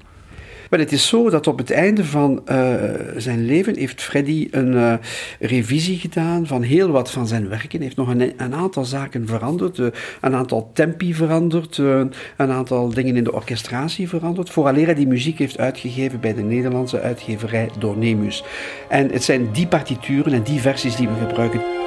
Wel, 0.70 0.80
het 0.80 0.92
is 0.92 1.08
zo 1.08 1.30
dat 1.30 1.48
op 1.48 1.58
het 1.58 1.72
einde 1.72 2.06
van 2.06 2.42
uh, 2.46 2.74
zijn 3.18 3.46
leven 3.46 3.78
heeft 3.78 4.02
Freddy 4.02 4.48
een 4.52 4.74
uh, 4.74 4.94
revisie 5.40 5.98
gedaan 5.98 6.48
van 6.48 6.62
heel 6.62 6.92
wat 6.92 7.12
van 7.12 7.28
zijn 7.28 7.50
werken. 7.50 7.70
Hij 7.72 7.80
heeft 7.80 7.96
nog 7.96 8.08
een, 8.08 8.34
een 8.38 8.56
aantal 8.56 8.86
zaken 8.86 9.28
veranderd, 9.28 9.78
een 10.22 10.36
aantal 10.36 10.72
tempi 10.74 11.14
veranderd, 11.14 11.78
een 11.78 12.12
aantal 12.38 12.90
dingen 12.90 13.16
in 13.16 13.24
de 13.24 13.34
orchestratie 13.34 14.10
veranderd, 14.10 14.50
vooraleer 14.50 14.86
hij 14.86 14.96
die 14.96 15.08
muziek 15.08 15.40
heeft 15.40 15.60
uitgegeven 15.60 16.20
bij 16.20 16.34
de 16.34 16.44
Nederlandse 16.44 17.00
uitgeverij 17.00 17.70
Dornemus. 17.80 18.44
En 18.90 19.12
het 19.12 19.24
zijn 19.24 19.52
die 19.52 19.68
partituren 19.68 20.34
en 20.34 20.44
die 20.44 20.62
versies 20.62 20.96
die 20.96 21.08
we 21.08 21.28
gebruiken. 21.28 21.81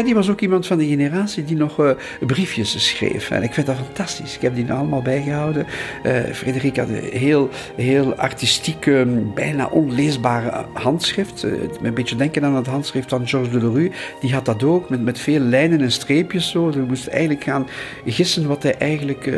Freddy 0.00 0.18
was 0.18 0.30
ook 0.30 0.40
iemand 0.40 0.66
van 0.66 0.78
de 0.78 0.86
generatie 0.86 1.44
die 1.44 1.56
nog 1.56 1.80
uh, 1.80 1.90
briefjes 2.26 2.88
schreef. 2.88 3.30
En 3.30 3.42
ik 3.42 3.54
vind 3.54 3.66
dat 3.66 3.76
fantastisch. 3.76 4.34
Ik 4.34 4.40
heb 4.40 4.54
die 4.54 4.72
allemaal 4.72 5.02
bijgehouden. 5.02 5.66
Uh, 6.06 6.12
Frederik 6.32 6.76
had 6.76 6.88
een 6.88 7.10
heel, 7.12 7.48
heel 7.76 8.14
artistiek, 8.14 8.90
bijna 9.34 9.66
onleesbare 9.66 10.64
handschrift. 10.72 11.44
Uh, 11.44 11.52
een 11.82 11.94
beetje 11.94 12.16
denken 12.16 12.44
aan 12.44 12.54
het 12.54 12.66
handschrift 12.66 13.08
van 13.08 13.28
Georges 13.28 13.52
Delerue. 13.52 13.90
Die 14.20 14.32
had 14.32 14.44
dat 14.44 14.62
ook, 14.62 14.88
met, 14.88 15.02
met 15.02 15.18
veel 15.18 15.40
lijnen 15.40 15.80
en 15.80 15.92
streepjes. 15.92 16.50
Zo. 16.50 16.70
Je 16.70 16.78
moest 16.78 17.06
eigenlijk 17.06 17.42
gaan 17.44 17.66
gissen 18.04 18.46
wat 18.46 18.62
hij 18.62 18.74
eigenlijk, 18.74 19.30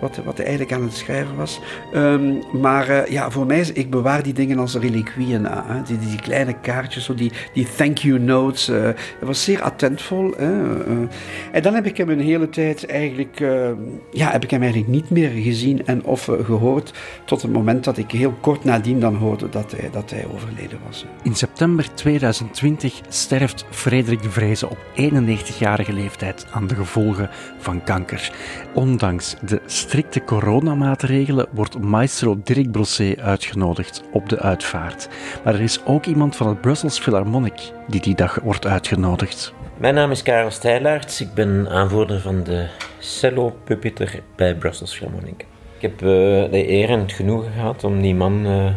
wat, 0.00 0.20
wat 0.24 0.36
hij 0.36 0.46
eigenlijk 0.46 0.76
aan 0.76 0.82
het 0.82 0.96
schrijven 0.96 1.36
was. 1.36 1.60
Um, 1.94 2.42
maar 2.60 3.10
ja, 3.10 3.30
voor 3.30 3.46
mij, 3.46 3.70
ik 3.74 3.90
bewaar 3.90 4.22
die 4.22 4.34
dingen 4.34 4.58
als 4.58 4.74
reliquieën. 4.74 5.46
Die, 5.86 5.98
die, 5.98 6.20
kleine 6.20 6.54
kaartjes, 6.60 7.04
zo 7.04 7.14
die, 7.14 7.32
die 7.52 7.66
thank 7.76 7.98
you 7.98 8.18
notes. 8.18 8.68
Uh, 8.68 8.88
was 9.20 9.44
zeer 9.44 9.62
Hè. 10.08 10.86
Uh, 10.88 11.08
en 11.52 11.62
dan 11.62 11.74
heb 11.74 11.86
ik 11.86 11.96
hem 11.96 12.08
een 12.08 12.20
hele 12.20 12.48
tijd 12.48 12.86
eigenlijk, 12.86 13.40
uh, 13.40 13.68
ja, 14.10 14.30
heb 14.30 14.42
ik 14.44 14.50
hem 14.50 14.62
eigenlijk 14.62 14.92
niet 14.92 15.10
meer 15.10 15.30
gezien 15.30 15.86
en 15.86 16.04
of 16.04 16.30
gehoord. 16.42 16.92
Tot 17.24 17.42
het 17.42 17.52
moment 17.52 17.84
dat 17.84 17.98
ik 17.98 18.10
heel 18.10 18.34
kort 18.40 18.64
nadien 18.64 19.00
dan 19.00 19.14
hoorde 19.14 19.48
dat 19.48 19.74
hij, 19.76 19.90
dat 19.90 20.10
hij 20.10 20.26
overleden 20.34 20.78
was. 20.86 21.06
In 21.22 21.34
september 21.34 21.94
2020 21.94 23.00
sterft 23.08 23.64
Frederik 23.70 24.22
de 24.22 24.30
Vreese 24.30 24.70
op 24.70 24.78
91-jarige 24.96 25.92
leeftijd 25.92 26.46
aan 26.50 26.66
de 26.66 26.74
gevolgen 26.74 27.30
van 27.58 27.84
kanker. 27.84 28.32
Ondanks 28.74 29.36
de 29.42 29.60
strikte 29.66 30.24
coronamaatregelen 30.24 31.46
wordt 31.50 31.80
maestro 31.80 32.40
Dirk 32.44 32.70
Brossé 32.70 33.14
uitgenodigd 33.20 34.02
op 34.12 34.28
de 34.28 34.38
uitvaart. 34.38 35.08
Maar 35.44 35.54
er 35.54 35.60
is 35.60 35.84
ook 35.84 36.06
iemand 36.06 36.36
van 36.36 36.48
het 36.48 36.60
Brussels 36.60 36.98
Philharmonic 36.98 37.72
die 37.88 38.00
die 38.00 38.14
dag 38.14 38.38
wordt 38.42 38.66
uitgenodigd. 38.66 39.54
Mijn 39.82 39.94
naam 39.94 40.10
is 40.10 40.22
Karel 40.22 40.50
Stijlaerts. 40.50 41.20
Ik 41.20 41.34
ben 41.34 41.68
aanvoerder 41.68 42.20
van 42.20 42.42
de 42.42 42.66
cello 42.98 43.56
pupitter 43.64 44.22
bij 44.36 44.54
Brussels 44.54 44.94
Philharmonic. 44.96 45.46
Ik 45.76 45.82
heb 45.82 45.92
uh, 45.92 46.08
de 46.50 46.68
eer 46.70 46.88
en 46.88 46.98
het 46.98 47.12
genoegen 47.12 47.52
gehad 47.52 47.84
om 47.84 48.02
die 48.02 48.14
man 48.14 48.46
uh, 48.46 48.70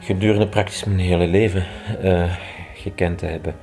gedurende 0.00 0.48
praktisch 0.48 0.84
mijn 0.84 0.98
hele 0.98 1.26
leven 1.26 1.64
uh, 2.04 2.32
gekend 2.74 3.18
te 3.18 3.26
hebben. 3.26 3.54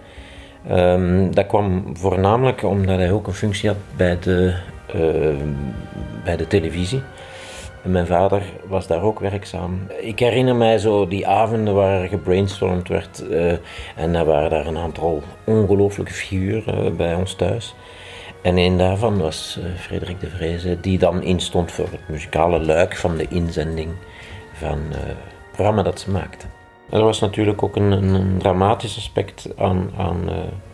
Um, 0.71 1.35
dat 1.35 1.47
kwam 1.47 1.97
voornamelijk 1.97 2.63
omdat 2.63 2.97
hij 2.97 3.11
ook 3.11 3.27
een 3.27 3.33
functie 3.33 3.69
had 3.69 3.77
bij 3.97 4.19
de, 4.19 4.55
bij 6.23 6.37
de 6.37 6.47
televisie. 6.47 7.01
En 7.83 7.91
mijn 7.91 8.07
vader 8.07 8.43
was 8.67 8.87
daar 8.87 9.01
ook 9.01 9.19
werkzaam. 9.19 9.79
Ik 10.01 10.19
herinner 10.19 10.55
mij 10.55 10.77
zo 10.77 11.07
die 11.07 11.27
avonden 11.27 11.73
waar 11.73 12.07
gebrainstormd 12.07 12.87
werd. 12.87 13.23
Uh, 13.29 13.51
en 13.95 14.15
er 14.15 14.25
waren 14.25 14.49
daar 14.49 14.65
een 14.65 14.77
aantal 14.77 15.23
ongelooflijke 15.43 16.13
figuren 16.13 16.85
uh, 16.85 16.91
bij 16.91 17.15
ons 17.15 17.33
thuis. 17.35 17.75
En 18.41 18.57
een 18.57 18.77
daarvan 18.77 19.17
was 19.17 19.59
uh, 19.59 19.65
Frederik 19.79 20.19
de 20.19 20.29
Vreese, 20.29 20.79
die 20.79 20.97
dan 20.97 21.23
instond 21.23 21.71
voor 21.71 21.87
het 21.91 22.09
muzikale 22.09 22.59
luik 22.59 22.95
van 22.95 23.17
de 23.17 23.27
inzending 23.29 23.89
van 24.53 24.79
het 24.89 25.51
programma 25.51 25.83
dat 25.83 25.99
ze 25.99 26.11
maakte. 26.11 26.45
Er 26.89 27.03
was 27.03 27.19
natuurlijk 27.19 27.63
ook 27.63 27.75
een, 27.75 27.91
een 27.91 28.37
dramatisch 28.37 28.97
aspect 28.97 29.49
aan, 29.57 29.91
aan 29.97 30.29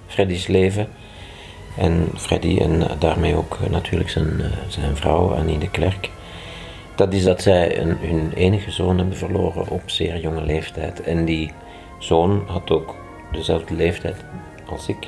Freddy's 0.08 0.48
leven. 0.48 0.88
En 1.78 2.08
Freddy 2.16 2.58
en 2.58 2.84
daarmee 3.00 3.36
ook 3.36 3.58
natuurlijk 3.70 4.10
zijn, 4.10 4.42
zijn 4.68 4.96
vrouw 4.96 5.34
Annie 5.34 5.58
de 5.58 5.70
Klerk 5.70 6.10
dat 7.00 7.14
is 7.14 7.24
dat 7.24 7.42
zij 7.42 7.80
een, 7.80 7.98
hun 8.02 8.32
enige 8.34 8.72
zoon 8.72 8.98
hebben 8.98 9.18
verloren 9.18 9.70
op 9.70 9.82
zeer 9.86 10.20
jonge 10.20 10.42
leeftijd. 10.42 11.02
En 11.02 11.26
die 11.26 11.52
zoon 12.00 12.44
had 12.48 12.72
ook 12.72 12.96
dezelfde 13.32 13.74
leeftijd 13.74 14.16
als 14.66 14.88
ik. 14.88 15.08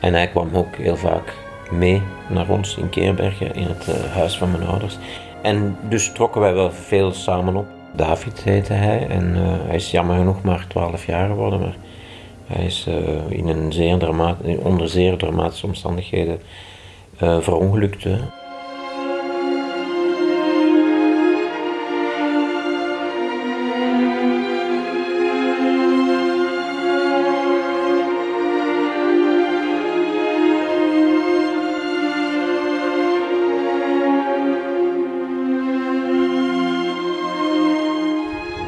En 0.00 0.14
hij 0.14 0.28
kwam 0.28 0.48
ook 0.54 0.76
heel 0.76 0.96
vaak 0.96 1.34
mee 1.70 2.02
naar 2.28 2.48
ons 2.48 2.76
in 2.76 2.88
Keerbergen, 2.88 3.54
in 3.54 3.66
het 3.66 3.86
uh, 3.88 3.94
huis 4.12 4.38
van 4.38 4.50
mijn 4.50 4.66
ouders. 4.66 4.98
En 5.42 5.76
dus 5.88 6.12
trokken 6.12 6.40
wij 6.40 6.54
wel 6.54 6.70
veel 6.70 7.12
samen 7.12 7.56
op. 7.56 7.66
David 7.96 8.42
heette 8.42 8.72
hij 8.72 9.06
en 9.08 9.36
uh, 9.36 9.52
hij 9.66 9.76
is 9.76 9.90
jammer 9.90 10.16
genoeg 10.16 10.42
maar 10.42 10.64
12 10.68 11.06
jaar 11.06 11.28
geworden. 11.28 11.60
Maar 11.60 11.76
hij 12.46 12.64
is 12.64 12.86
uh, 12.88 12.94
in 13.28 13.48
een 13.48 13.72
zeer 13.72 14.08
onder 14.62 14.88
zeer 14.88 15.16
dramatische 15.16 15.66
omstandigheden 15.66 16.40
verongelukt. 17.16 18.06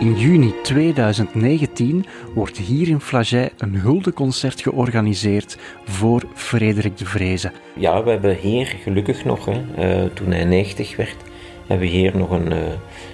In 0.02 0.14
juni 0.14 0.54
2019 0.62 2.04
wordt 2.34 2.58
hier 2.58 2.88
in 2.88 3.00
Flagey 3.00 3.50
een 3.58 3.74
huldeconcert 3.74 4.62
georganiseerd 4.62 5.58
voor 5.84 6.22
Frederik 6.34 6.96
de 6.98 7.04
Vreese. 7.04 7.50
Ja, 7.74 8.02
we 8.02 8.10
hebben 8.10 8.36
hier 8.36 8.66
gelukkig 8.66 9.24
nog, 9.24 9.44
hè, 9.44 10.02
uh, 10.02 10.10
toen 10.14 10.30
hij 10.32 10.44
90 10.44 10.96
werd, 10.96 11.16
hebben 11.66 11.86
we 11.86 11.92
hier 11.92 12.16
nog 12.16 12.30
een, 12.30 12.52
uh, 12.52 12.58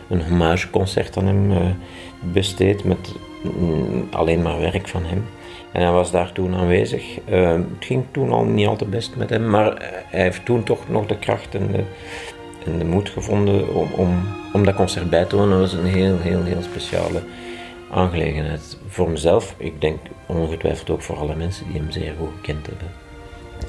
een 0.09 0.23
hommageconcert 0.23 1.17
aan 1.17 1.27
hem 1.27 1.51
uh, 1.51 1.59
besteed 2.33 2.85
met 2.85 3.15
mm, 3.59 4.09
alleen 4.11 4.43
maar 4.43 4.61
werk 4.61 4.89
van 4.89 5.05
hem. 5.05 5.25
En 5.73 5.83
hij 5.83 5.93
was 5.93 6.11
daar 6.11 6.33
toen 6.33 6.55
aanwezig. 6.55 7.19
het 7.25 7.65
ging 7.79 8.05
toen 8.11 8.31
al 8.31 8.45
niet 8.45 8.67
al 8.67 8.77
te 8.77 8.85
best 8.85 9.17
met 9.17 9.31
hem, 9.31 9.51
maar 9.51 9.75
hij 10.07 10.23
heeft 10.23 10.45
toen 10.45 10.63
toch 10.63 10.89
nog 10.89 11.07
de 11.07 11.19
kracht 11.19 11.55
en 11.55 11.73
de, 11.73 11.83
en 12.65 12.79
de 12.79 12.85
moed 12.85 13.09
gevonden 13.09 13.75
om, 13.75 13.89
om, 13.97 14.23
om 14.59 14.65
dat 14.65 14.75
concert 14.75 15.11
bij 15.11 15.25
te 15.25 15.37
wonen. 15.37 15.59
Was 15.59 15.73
een 15.73 15.85
heel, 15.85 16.19
heel, 16.19 16.43
heel 16.43 16.63
speciale 16.63 17.23
aangelegenheid. 17.91 18.79
Voor 18.89 19.11
mezelf, 19.11 19.55
ik 19.57 19.81
denk 19.81 19.99
ongetwijfeld 20.27 20.91
ook 20.91 21.03
voor 21.03 21.17
alle 21.17 21.35
mensen 21.35 21.67
die 21.67 21.81
hem 21.81 21.91
zeer 21.91 22.15
goed 22.19 22.29
gekend 22.37 22.67
hebben. 22.67 22.89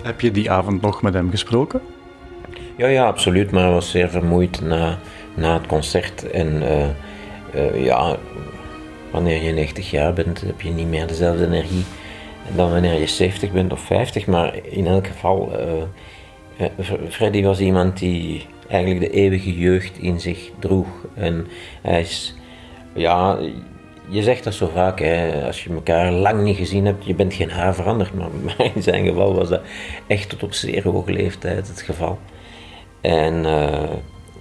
Heb 0.04 0.22
je 0.22 0.32
die 0.32 0.52
avond 0.52 0.82
nog 0.82 1.02
met 1.02 1.14
hem 1.14 1.30
gesproken? 1.30 1.82
Ja, 2.78 2.88
ja, 2.88 3.06
absoluut. 3.06 3.52
Maar 3.52 3.64
hij 3.64 3.72
was 3.72 3.92
zeer 3.92 4.10
vermoeid 4.10 4.62
na, 4.62 4.98
na 5.34 5.54
het 5.54 5.68
concert. 5.68 6.32
En 6.32 6.62
uh, 6.62 6.86
uh, 7.56 7.86
ja, 7.86 8.18
wanneer 9.12 9.44
je 9.44 9.52
90 9.52 9.92
jaar 9.92 10.14
bent, 10.14 10.42
heb 10.42 10.62
je 10.62 10.70
niet 10.70 10.88
meer 10.88 11.08
dezelfde 11.08 11.46
energie 11.46 11.84
dan 12.56 12.72
wanneer 12.72 13.00
je 13.00 13.08
70 13.08 13.52
bent 13.52 13.72
of 13.72 13.80
50. 13.80 14.28
Maar 14.28 14.56
in 14.64 14.88
elk 14.88 15.08
geval, 15.08 15.52
uh, 16.60 16.86
Freddy 17.10 17.44
was 17.44 17.60
iemand 17.60 17.98
die 18.00 18.46
eigenlijk 18.70 19.12
de 19.12 19.18
eeuwige 19.18 19.58
jeugd 19.58 19.98
in 19.98 20.20
zich 20.20 20.52
droeg. 20.60 20.88
En 21.14 21.48
hij 21.82 22.00
is, 22.00 22.36
ja, 22.94 23.40
je 24.10 24.24
zegt 24.24 24.44
dat 24.44 24.54
zo 24.54 24.70
vaak, 24.74 25.00
hè, 25.00 25.46
als 25.46 25.64
je 25.64 25.74
elkaar 25.74 26.12
lang 26.12 26.44
niet 26.44 26.58
gezien 26.58 26.86
hebt, 26.86 27.06
je 27.06 27.16
bent 27.16 27.34
geen 27.34 27.52
haar 27.52 27.76
veranderd. 27.76 28.14
Maar, 28.14 28.30
in 28.76 28.84
zijn 28.84 29.06
geval 29.06 29.34
was 29.34 29.50
dat 29.50 29.62
echt 30.08 30.30
tot 30.30 30.44
op 30.44 30.54
zeer 30.54 30.84
hoge 30.84 31.12
leeftijd 31.12 31.68
het 31.68 31.82
geval. 31.82 32.20
En 33.02 33.44
uh, 33.44 33.90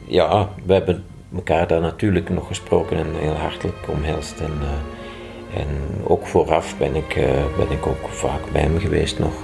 ja, 0.06 0.48
we 0.64 0.72
hebben 0.72 1.04
elkaar 1.34 1.66
daar 1.66 1.80
natuurlijk 1.80 2.28
nog 2.28 2.46
gesproken 2.46 2.96
en 2.96 3.06
heel 3.18 3.34
hartelijk 3.34 3.88
omhelst. 3.88 4.40
En, 4.40 4.52
uh, 4.62 5.60
en 5.60 5.66
ook 6.04 6.26
vooraf 6.26 6.78
ben 6.78 6.94
ik, 6.94 7.16
uh, 7.16 7.24
ben 7.56 7.70
ik 7.70 7.86
ook 7.86 8.08
vaak 8.08 8.40
bij 8.52 8.60
hem 8.60 8.78
geweest 8.78 9.18
nog. 9.18 9.34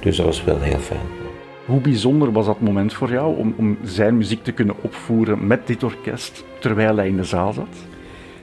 dus 0.00 0.16
dat 0.16 0.26
was 0.26 0.44
wel 0.44 0.60
heel 0.60 0.78
fijn. 0.78 1.19
Hoe 1.66 1.80
bijzonder 1.80 2.32
was 2.32 2.46
dat 2.46 2.60
moment 2.60 2.92
voor 2.92 3.10
jou 3.10 3.36
om, 3.36 3.54
om 3.56 3.78
zijn 3.82 4.16
muziek 4.16 4.42
te 4.42 4.52
kunnen 4.52 4.74
opvoeren 4.80 5.46
met 5.46 5.66
dit 5.66 5.82
orkest 5.82 6.44
terwijl 6.58 6.96
hij 6.96 7.08
in 7.08 7.16
de 7.16 7.24
zaal 7.24 7.52
zat? 7.52 7.89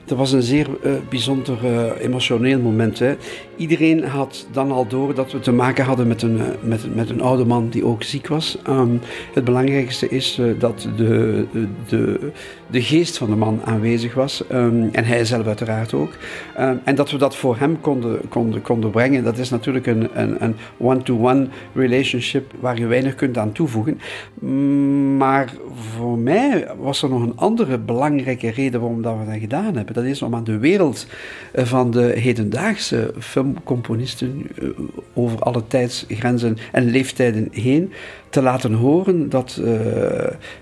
Dat 0.08 0.18
was 0.18 0.32
een 0.32 0.42
zeer 0.42 0.66
uh, 0.84 0.92
bijzonder 1.08 1.58
uh, 1.64 1.82
emotioneel 2.00 2.60
moment. 2.60 2.98
Hè. 2.98 3.16
Iedereen 3.56 4.04
had 4.04 4.46
dan 4.52 4.72
al 4.72 4.86
door 4.86 5.14
dat 5.14 5.32
we 5.32 5.40
te 5.40 5.52
maken 5.52 5.84
hadden 5.84 6.06
met 6.06 6.22
een, 6.22 6.36
uh, 6.36 6.42
met, 6.62 6.94
met 6.94 7.10
een 7.10 7.20
oude 7.20 7.44
man 7.44 7.68
die 7.68 7.84
ook 7.84 8.02
ziek 8.02 8.26
was. 8.26 8.58
Um, 8.68 9.00
het 9.34 9.44
belangrijkste 9.44 10.08
is 10.08 10.40
dat 10.58 10.88
de, 10.96 11.44
de, 11.88 12.30
de 12.70 12.82
geest 12.82 13.18
van 13.18 13.30
de 13.30 13.36
man 13.36 13.60
aanwezig 13.64 14.14
was. 14.14 14.44
Um, 14.52 14.88
en 14.92 15.04
hij 15.04 15.24
zelf 15.24 15.46
uiteraard 15.46 15.94
ook. 15.94 16.10
Um, 16.60 16.80
en 16.84 16.94
dat 16.94 17.10
we 17.10 17.18
dat 17.18 17.36
voor 17.36 17.58
hem 17.58 17.80
konden, 17.80 18.28
konden, 18.28 18.62
konden 18.62 18.90
brengen, 18.90 19.24
dat 19.24 19.38
is 19.38 19.50
natuurlijk 19.50 19.86
een, 19.86 20.08
een, 20.12 20.44
een 20.44 20.54
one-to-one 20.78 21.46
relationship 21.74 22.52
waar 22.60 22.78
je 22.78 22.86
weinig 22.86 23.14
kunt 23.14 23.38
aan 23.38 23.52
toevoegen. 23.52 24.00
Maar 25.16 25.52
voor 25.96 26.18
mij 26.18 26.66
was 26.78 27.02
er 27.02 27.08
nog 27.08 27.22
een 27.22 27.36
andere 27.36 27.78
belangrijke 27.78 28.50
reden 28.50 28.80
waarom 28.80 29.02
dat 29.02 29.16
we 29.18 29.30
dat 29.30 29.40
gedaan 29.40 29.76
hebben 29.76 29.94
dat 29.98 30.06
is 30.06 30.22
om 30.22 30.34
aan 30.34 30.44
de 30.44 30.58
wereld 30.58 31.06
eh, 31.52 31.64
van 31.64 31.90
de 31.90 32.12
hedendaagse 32.16 33.12
filmcomponisten 33.18 34.46
eh, 34.58 34.68
over 35.14 35.38
alle 35.38 35.66
tijdsgrenzen 35.66 36.56
en 36.72 36.90
leeftijden 36.90 37.48
heen 37.52 37.92
te 38.30 38.42
laten 38.42 38.72
horen 38.72 39.28
dat 39.28 39.58
uh, 39.60 39.70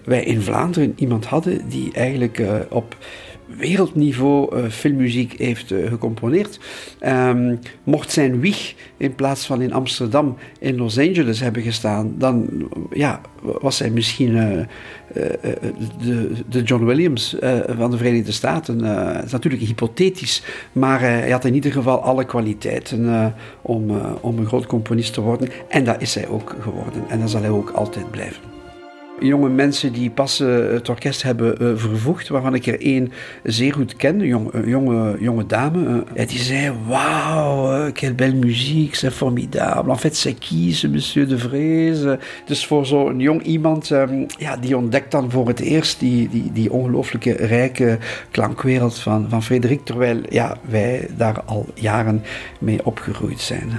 wij 0.04 0.24
in 0.24 0.40
Vlaanderen 0.40 0.92
iemand 0.96 1.24
hadden 1.24 1.68
die 1.68 1.92
eigenlijk 1.92 2.42
op 2.68 2.96
wereldniveau 3.46 4.56
uh, 4.56 4.68
filmmuziek 4.68 5.38
heeft 5.38 5.70
uh, 5.70 5.88
gecomponeerd. 5.88 6.60
Um, 7.06 7.58
mocht 7.84 8.12
zijn 8.12 8.40
wieg 8.40 8.74
in 8.96 9.14
plaats 9.14 9.46
van 9.46 9.62
in 9.62 9.72
Amsterdam 9.72 10.36
in 10.58 10.76
Los 10.76 10.98
Angeles 10.98 11.40
hebben 11.40 11.62
gestaan, 11.62 12.14
dan 12.18 12.68
ja, 12.90 13.20
was 13.40 13.78
hij 13.78 13.90
misschien 13.90 14.34
uh, 14.34 14.64
de, 16.00 16.30
de, 16.48 16.62
John 16.62 16.84
Williams 16.84 17.36
van 17.76 17.90
de 17.90 17.96
Verenigde 17.96 18.32
Staten. 18.32 18.78
dat 18.78 19.24
is 19.24 19.32
natuurlijk 19.32 19.62
hypothetisch, 19.62 20.42
maar 20.72 21.00
hij 21.00 21.30
had 21.30 21.44
in 21.44 21.54
ieder 21.54 21.72
geval 21.72 22.02
alle 22.02 22.24
kwaliteiten 22.24 23.34
om, 23.62 23.90
om 24.20 24.38
een 24.38 24.46
groot 24.46 24.66
componist 24.66 25.12
te 25.12 25.20
worden. 25.20 25.48
En 25.68 25.84
dat 25.84 26.02
is 26.02 26.14
hij 26.14 26.28
ook 26.28 26.56
geworden. 26.60 27.02
En 27.08 27.20
dat 27.20 27.30
zal 27.30 27.40
hij 27.40 27.50
ook 27.50 27.70
altijd 27.70 28.10
blijven 28.10 28.55
jonge 29.20 29.48
mensen 29.48 29.92
die 29.92 30.10
pas 30.10 30.38
het 30.38 30.88
orkest 30.88 31.22
hebben 31.22 31.62
uh, 31.62 31.72
vervoegd, 31.74 32.28
waarvan 32.28 32.54
ik 32.54 32.66
er 32.66 32.80
één 32.80 33.12
zeer 33.42 33.72
goed 33.72 33.96
ken, 33.96 34.20
een 34.20 34.26
jong, 34.26 34.50
jonge, 34.66 35.16
jonge 35.20 35.46
dame. 35.46 36.04
Uh, 36.16 36.26
die 36.26 36.38
zei, 36.38 36.72
wauw, 36.86 37.92
quelle 37.92 38.14
belle 38.14 38.34
muziek, 38.34 38.94
c'est 38.94 39.12
formidable. 39.12 39.90
En 39.90 39.98
fait, 39.98 40.16
c'est 40.16 40.38
qui, 40.38 40.72
ce 40.72 40.88
monsieur 40.88 41.28
de 41.28 41.38
Vreese? 41.38 42.18
Dus 42.44 42.66
voor 42.66 42.86
zo'n 42.86 43.18
jong 43.18 43.42
iemand, 43.42 43.90
um, 43.90 44.26
ja, 44.38 44.56
die 44.56 44.76
ontdekt 44.76 45.10
dan 45.10 45.30
voor 45.30 45.46
het 45.46 45.60
eerst 45.60 46.00
die, 46.00 46.28
die, 46.28 46.52
die 46.52 46.72
ongelooflijke 46.72 47.32
rijke 47.32 47.98
klankwereld 48.30 48.98
van, 48.98 49.26
van 49.28 49.42
Frederik, 49.42 49.84
terwijl 49.84 50.20
ja, 50.28 50.56
wij 50.68 51.08
daar 51.16 51.42
al 51.44 51.66
jaren 51.74 52.22
mee 52.58 52.84
opgegroeid 52.84 53.40
zijn. 53.40 53.70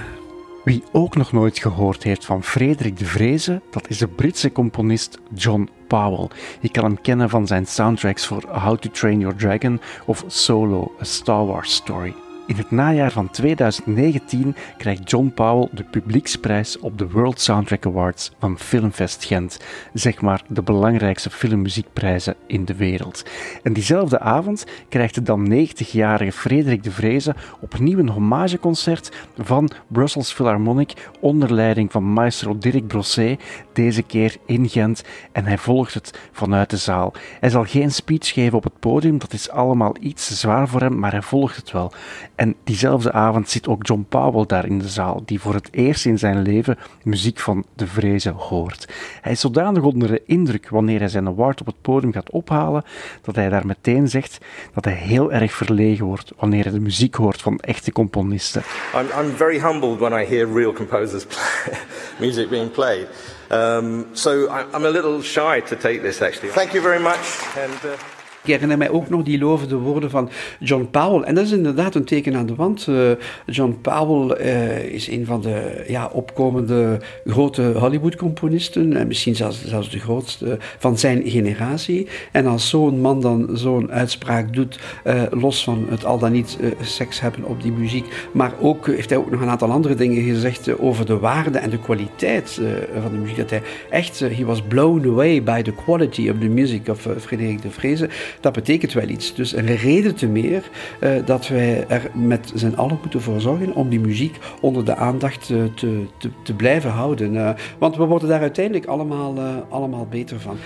Wie 0.68 0.84
ook 0.92 1.16
nog 1.16 1.32
nooit 1.32 1.60
gehoord 1.60 2.04
heeft 2.04 2.26
van 2.26 2.44
Frederik 2.44 2.98
de 2.98 3.06
Vreese, 3.06 3.62
dat 3.72 3.90
is 3.90 3.98
de 3.98 4.08
Britse 4.08 4.52
componist 4.52 5.20
John 5.34 5.70
Powell. 5.88 6.28
Je 6.60 6.70
kan 6.70 6.84
hem 6.84 7.02
kennen 7.02 7.30
van 7.30 7.48
zijn 7.48 7.66
soundtracks 7.66 8.26
voor 8.26 8.44
How 8.48 8.78
to 8.78 8.90
Train 8.90 9.20
Your 9.20 9.36
Dragon 9.36 9.82
of 10.06 10.24
Solo, 10.28 10.92
A 11.02 11.04
Star 11.04 11.46
Wars 11.46 11.74
Story. 11.74 12.14
In 12.48 12.56
het 12.56 12.72
najaar 12.72 13.12
van 13.12 13.30
2019 13.30 14.56
krijgt 14.78 15.10
John 15.10 15.32
Powell 15.36 15.68
de 15.72 15.84
publieksprijs 15.84 16.80
op 16.80 16.98
de 16.98 17.10
World 17.10 17.42
Soundtrack 17.42 17.86
Awards 17.86 18.32
van 18.40 18.60
Filmfest 18.60 19.26
Gent, 19.26 19.60
zeg 19.94 20.22
maar 20.22 20.44
de 20.48 20.62
belangrijkste 20.62 21.30
filmmuziekprijzen 21.30 22.36
in 22.46 22.66
de 22.66 22.76
wereld. 22.76 23.26
En 23.64 23.74
diezelfde 23.74 24.20
avond 24.20 24.66
krijgt 24.90 25.16
de 25.16 25.22
dan 25.22 25.52
90-jarige 25.52 26.32
Frederik 26.32 26.84
de 26.84 26.92
Vreese 26.92 27.36
opnieuw 27.60 28.00
een 28.00 28.10
hommageconcert 28.10 29.12
van 29.38 29.70
Brussels 29.88 30.34
Philharmonic 30.34 31.10
onder 31.20 31.54
leiding 31.54 31.92
van 31.92 32.14
maestro 32.14 32.58
Dirk 32.58 32.88
Brosset, 32.88 33.42
deze 33.74 34.04
keer 34.04 34.36
in 34.46 34.70
Gent, 34.70 35.04
en 35.32 35.46
hij 35.46 35.58
volgt 35.58 35.94
het 35.94 36.20
vanuit 36.32 36.70
de 36.70 36.78
zaal. 36.78 37.14
Hij 37.40 37.50
zal 37.50 37.64
geen 37.64 37.92
speech 37.92 38.34
geven 38.34 38.58
op 38.58 38.64
het 38.64 38.80
podium, 38.80 39.18
dat 39.18 39.34
is 39.34 39.50
allemaal 39.50 39.96
iets 40.00 40.40
zwaar 40.40 40.68
voor 40.68 40.82
hem, 40.82 41.00
maar 41.00 41.12
hij 41.12 41.22
volgt 41.22 41.56
het 41.56 41.72
wel. 41.72 41.92
En 42.38 42.56
diezelfde 42.64 43.12
avond 43.12 43.50
zit 43.50 43.68
ook 43.68 43.88
John 43.88 44.06
Powell 44.10 44.46
daar 44.46 44.66
in 44.66 44.80
de 44.80 44.88
zaal, 44.88 45.22
die 45.26 45.40
voor 45.40 45.54
het 45.54 45.68
eerst 45.72 46.06
in 46.06 46.20
zijn 46.20 46.42
leven 46.42 46.78
muziek 47.04 47.40
van 47.40 47.66
de 47.76 47.88
vrezen 47.88 48.34
hoort. 48.34 48.88
Hij 49.22 49.32
is 49.32 49.40
zodanig 49.40 49.84
onder 49.84 50.08
de 50.08 50.22
indruk 50.26 50.70
wanneer 50.70 51.00
hij 51.00 51.08
zijn 51.08 51.28
award 51.28 51.60
op 51.60 51.66
het 51.66 51.82
podium 51.82 52.14
gaat 52.14 52.30
ophalen, 52.30 52.84
dat 53.22 53.36
hij 53.36 53.50
daar 53.50 53.66
meteen 53.66 54.08
zegt 54.08 54.38
dat 54.74 54.86
hij 54.86 54.94
heel 54.94 55.32
erg 55.32 55.54
verlegen 55.54 56.06
wordt 56.06 56.32
wanneer 56.38 56.64
hij 56.64 56.72
de 56.72 56.80
muziek 56.80 57.16
hoort 57.16 57.42
van 57.42 57.60
echte 57.60 57.92
componisten. 57.92 58.64
I'm, 58.96 59.26
I'm 59.26 59.36
very 59.36 59.60
humbled 59.60 60.00
when 60.00 60.22
I 60.22 60.26
hear 60.26 60.54
real 60.54 60.74
composers 60.74 61.26
play, 61.34 61.78
music 62.20 62.50
being 62.50 62.72
played. 62.72 63.08
Um, 63.52 64.06
so 64.12 64.32
I'm 64.74 64.86
a 64.86 64.90
little 64.90 65.22
shy 65.22 65.62
to 65.66 65.76
take 65.76 66.02
this 66.02 66.22
actually. 66.22 66.54
Thank 66.54 66.72
you 66.72 66.84
very 66.84 67.02
much. 67.02 67.58
And, 67.64 67.92
uh... 67.92 68.17
Ik 68.44 68.54
herinner 68.54 68.78
mij 68.78 68.90
ook 68.90 69.10
nog 69.10 69.24
die 69.24 69.40
lovende 69.40 69.76
woorden 69.76 70.10
van 70.10 70.30
John 70.60 70.88
Powell. 70.92 71.22
En 71.22 71.36
dat 71.36 71.46
is 71.46 71.52
inderdaad 71.52 71.96
een 71.96 72.04
teken 72.04 72.36
aan 72.36 72.46
de 72.46 72.56
wand. 72.56 72.88
Uh, 72.90 73.12
John 73.46 73.78
Powell 73.82 74.46
uh, 74.46 74.84
is 74.84 75.08
een 75.08 75.26
van 75.26 75.42
de 75.42 75.84
ja, 75.88 76.10
opkomende 76.14 77.00
grote 77.26 77.62
Hollywood-componisten. 77.62 78.98
En 78.98 79.08
misschien 79.08 79.36
zelfs, 79.36 79.66
zelfs 79.66 79.90
de 79.90 80.00
grootste 80.00 80.58
van 80.78 80.98
zijn 80.98 81.22
generatie. 81.26 82.08
En 82.32 82.46
als 82.46 82.70
zo'n 82.70 83.02
man 83.02 83.22
dan 83.22 83.50
zo'n 83.54 83.92
uitspraak 83.92 84.54
doet, 84.54 84.80
uh, 85.06 85.22
los 85.32 85.64
van 85.64 85.86
het 85.90 86.06
al 86.06 86.20
dan 86.20 86.32
niet 86.32 86.58
seks 86.82 87.20
hebben 87.20 87.44
op 87.44 87.62
die 87.62 87.72
muziek. 87.72 88.06
Maar 88.34 88.54
ook 88.62 88.88
heeft 88.88 89.10
hij 89.10 89.20
ook 89.20 89.32
nog 89.32 89.42
een 89.42 89.50
aantal 89.50 89.72
andere 89.72 89.96
dingen 89.96 90.24
gezegd 90.24 90.80
over 90.80 91.06
de 91.06 91.18
waarde 91.18 91.58
en 91.58 91.70
de 91.70 91.80
kwaliteit 91.80 92.62
van 93.02 93.12
de 93.12 93.18
muziek. 93.18 93.38
Dat 93.38 93.50
hij 93.50 93.62
echt, 93.90 94.20
he 94.20 94.46
was 94.46 94.62
blown 94.62 95.08
away 95.08 95.44
by 95.44 95.62
the 95.62 95.74
quality 95.74 96.30
of 96.30 96.36
the 96.40 96.48
music 96.48 96.90
of 96.90 97.08
Frederik 97.20 97.62
de 97.62 97.72
Vreese 97.72 98.10
dat 98.40 98.54
betekent 98.54 98.94
wel 98.94 99.08
iets. 99.08 99.36
Dus 99.36 99.56
een 99.56 99.76
reden 99.76 100.16
te 100.16 100.28
meer 100.28 100.64
uh, 101.00 101.10
dat 101.26 101.48
wij 101.48 101.86
er 101.88 102.12
met 102.14 102.52
z'n 102.56 102.74
allen 102.76 102.98
moeten 103.02 103.22
voor 103.22 103.42
zorgen 103.42 103.76
om 103.76 103.90
die 103.90 104.00
muziek 104.00 104.38
onder 104.62 104.86
de 104.86 104.96
aandacht 104.96 105.50
uh, 105.50 105.64
te, 105.76 106.06
te, 106.18 106.30
te, 106.44 106.54
blijven 106.54 106.90
houden. 106.90 107.34
Uh, 107.34 107.50
want 107.78 107.96
we 107.96 108.06
worden 108.06 108.30
daar 108.30 108.42
uiteindelijk 108.42 108.86
allemaal, 108.86 109.36
allemaal 109.70 110.08
beter 110.10 110.40
van. 110.40 110.58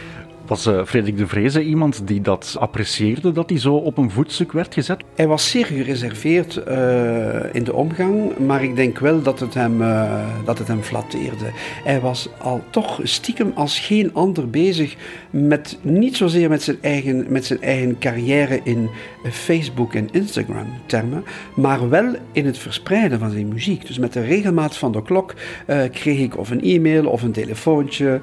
Was 0.52 0.70
Frederik 0.86 1.18
de 1.18 1.28
Vreese 1.28 1.64
iemand 1.64 2.08
die 2.08 2.22
dat 2.22 2.56
apprecieerde, 2.60 3.32
dat 3.32 3.50
hij 3.50 3.60
zo 3.60 3.76
op 3.76 3.98
een 3.98 4.12
voetstuk 4.12 4.52
werd 4.52 4.74
gezet? 4.74 5.04
Hij 5.16 5.28
was 5.28 5.50
zeer 5.50 5.66
gereserveerd 5.66 6.62
uh, 6.68 7.54
in 7.54 7.64
de 7.64 7.74
omgang, 7.74 8.38
maar 8.38 8.64
ik 8.64 8.76
denk 8.76 9.00
wel 9.00 9.22
dat 9.22 9.40
het, 9.40 9.54
hem, 9.54 9.82
uh, 9.82 10.26
dat 10.46 10.58
het 10.58 10.68
hem 10.68 10.82
flatteerde. 10.82 11.52
Hij 11.84 12.00
was 12.00 12.30
al 12.38 12.62
toch 12.70 13.00
stiekem 13.04 13.52
als 13.56 13.80
geen 13.80 14.14
ander 14.14 14.50
bezig 14.50 14.96
met, 15.32 15.78
niet 15.82 16.18
zozeer 16.18 16.50
met 16.50 16.64
zijn 16.64 16.78
eigen, 16.82 17.26
met 17.30 17.46
zijn 17.46 17.62
eigen 17.62 17.98
carrière 18.00 18.60
in 18.64 18.90
Facebook 19.32 19.94
en 19.94 20.10
Instagram 20.12 20.68
termen, 20.86 21.24
maar 21.56 21.90
wel 21.90 22.16
in 22.32 22.46
het 22.46 22.58
verspreiden 22.58 23.20
van 23.20 23.32
zijn 23.32 23.48
muziek. 23.48 23.88
Dus 23.88 24.00
met 24.00 24.14
de 24.14 24.22
regelmaat 24.22 24.78
van 24.78 24.92
de 24.92 25.02
klok 25.02 25.34
kreeg 25.92 26.20
ik 26.20 26.38
of 26.38 26.50
een 26.50 26.62
e-mail 26.62 27.06
of 27.08 27.22
een 27.22 27.32
telefoontje 27.32 28.20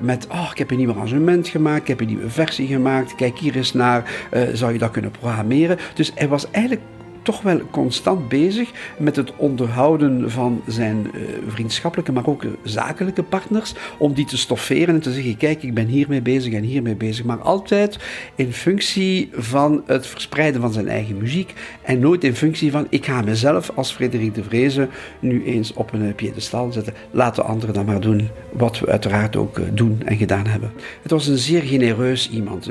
met, 0.00 0.26
oh, 0.30 0.48
ik 0.52 0.58
heb 0.58 0.70
een 0.70 0.76
nieuw 0.76 0.90
arrangement 0.90 1.48
gemaakt 1.48 1.82
ik 1.82 1.88
heb 1.88 2.00
een 2.00 2.06
nieuwe 2.06 2.30
versie 2.30 2.66
gemaakt, 2.66 3.14
kijk 3.14 3.38
hier 3.38 3.56
eens 3.56 3.72
naar, 3.72 4.10
zou 4.52 4.72
je 4.72 4.78
dat 4.78 4.90
kunnen 4.90 5.10
programmeren? 5.10 5.78
Dus 5.94 6.12
hij 6.14 6.28
was 6.28 6.50
eigenlijk 6.50 6.82
toch 7.26 7.42
wel 7.42 7.60
constant 7.70 8.28
bezig 8.28 8.70
met 8.96 9.16
het 9.16 9.32
onderhouden 9.36 10.30
van 10.30 10.62
zijn 10.66 11.10
uh, 11.14 11.22
vriendschappelijke, 11.46 12.12
maar 12.12 12.26
ook 12.26 12.44
zakelijke 12.62 13.22
partners, 13.22 13.74
om 13.98 14.14
die 14.14 14.24
te 14.24 14.38
stofferen 14.38 14.94
en 14.94 15.00
te 15.00 15.12
zeggen, 15.12 15.36
kijk, 15.36 15.62
ik 15.62 15.74
ben 15.74 15.86
hiermee 15.86 16.22
bezig 16.22 16.52
en 16.52 16.62
hiermee 16.62 16.94
bezig, 16.94 17.24
maar 17.24 17.38
altijd 17.38 17.98
in 18.34 18.52
functie 18.52 19.28
van 19.32 19.82
het 19.86 20.06
verspreiden 20.06 20.60
van 20.60 20.72
zijn 20.72 20.88
eigen 20.88 21.18
muziek 21.18 21.54
en 21.82 21.98
nooit 21.98 22.24
in 22.24 22.34
functie 22.34 22.70
van, 22.70 22.86
ik 22.90 23.06
ga 23.06 23.22
mezelf 23.22 23.70
als 23.74 23.92
Frederik 23.92 24.34
de 24.34 24.44
Vreese 24.44 24.88
nu 25.18 25.44
eens 25.44 25.72
op 25.72 25.92
een 25.92 26.14
piedestal 26.14 26.72
zetten, 26.72 26.94
laten 27.10 27.44
anderen 27.44 27.74
dan 27.74 27.84
maar 27.84 28.00
doen 28.00 28.28
wat 28.52 28.78
we 28.78 28.86
uiteraard 28.86 29.36
ook 29.36 29.58
eh, 29.58 29.64
doen 29.72 30.02
en 30.04 30.16
gedaan 30.16 30.46
hebben. 30.46 30.72
Het 31.02 31.10
was 31.10 31.26
een 31.26 31.38
zeer 31.38 31.62
genereus 31.62 32.30
iemand, 32.30 32.70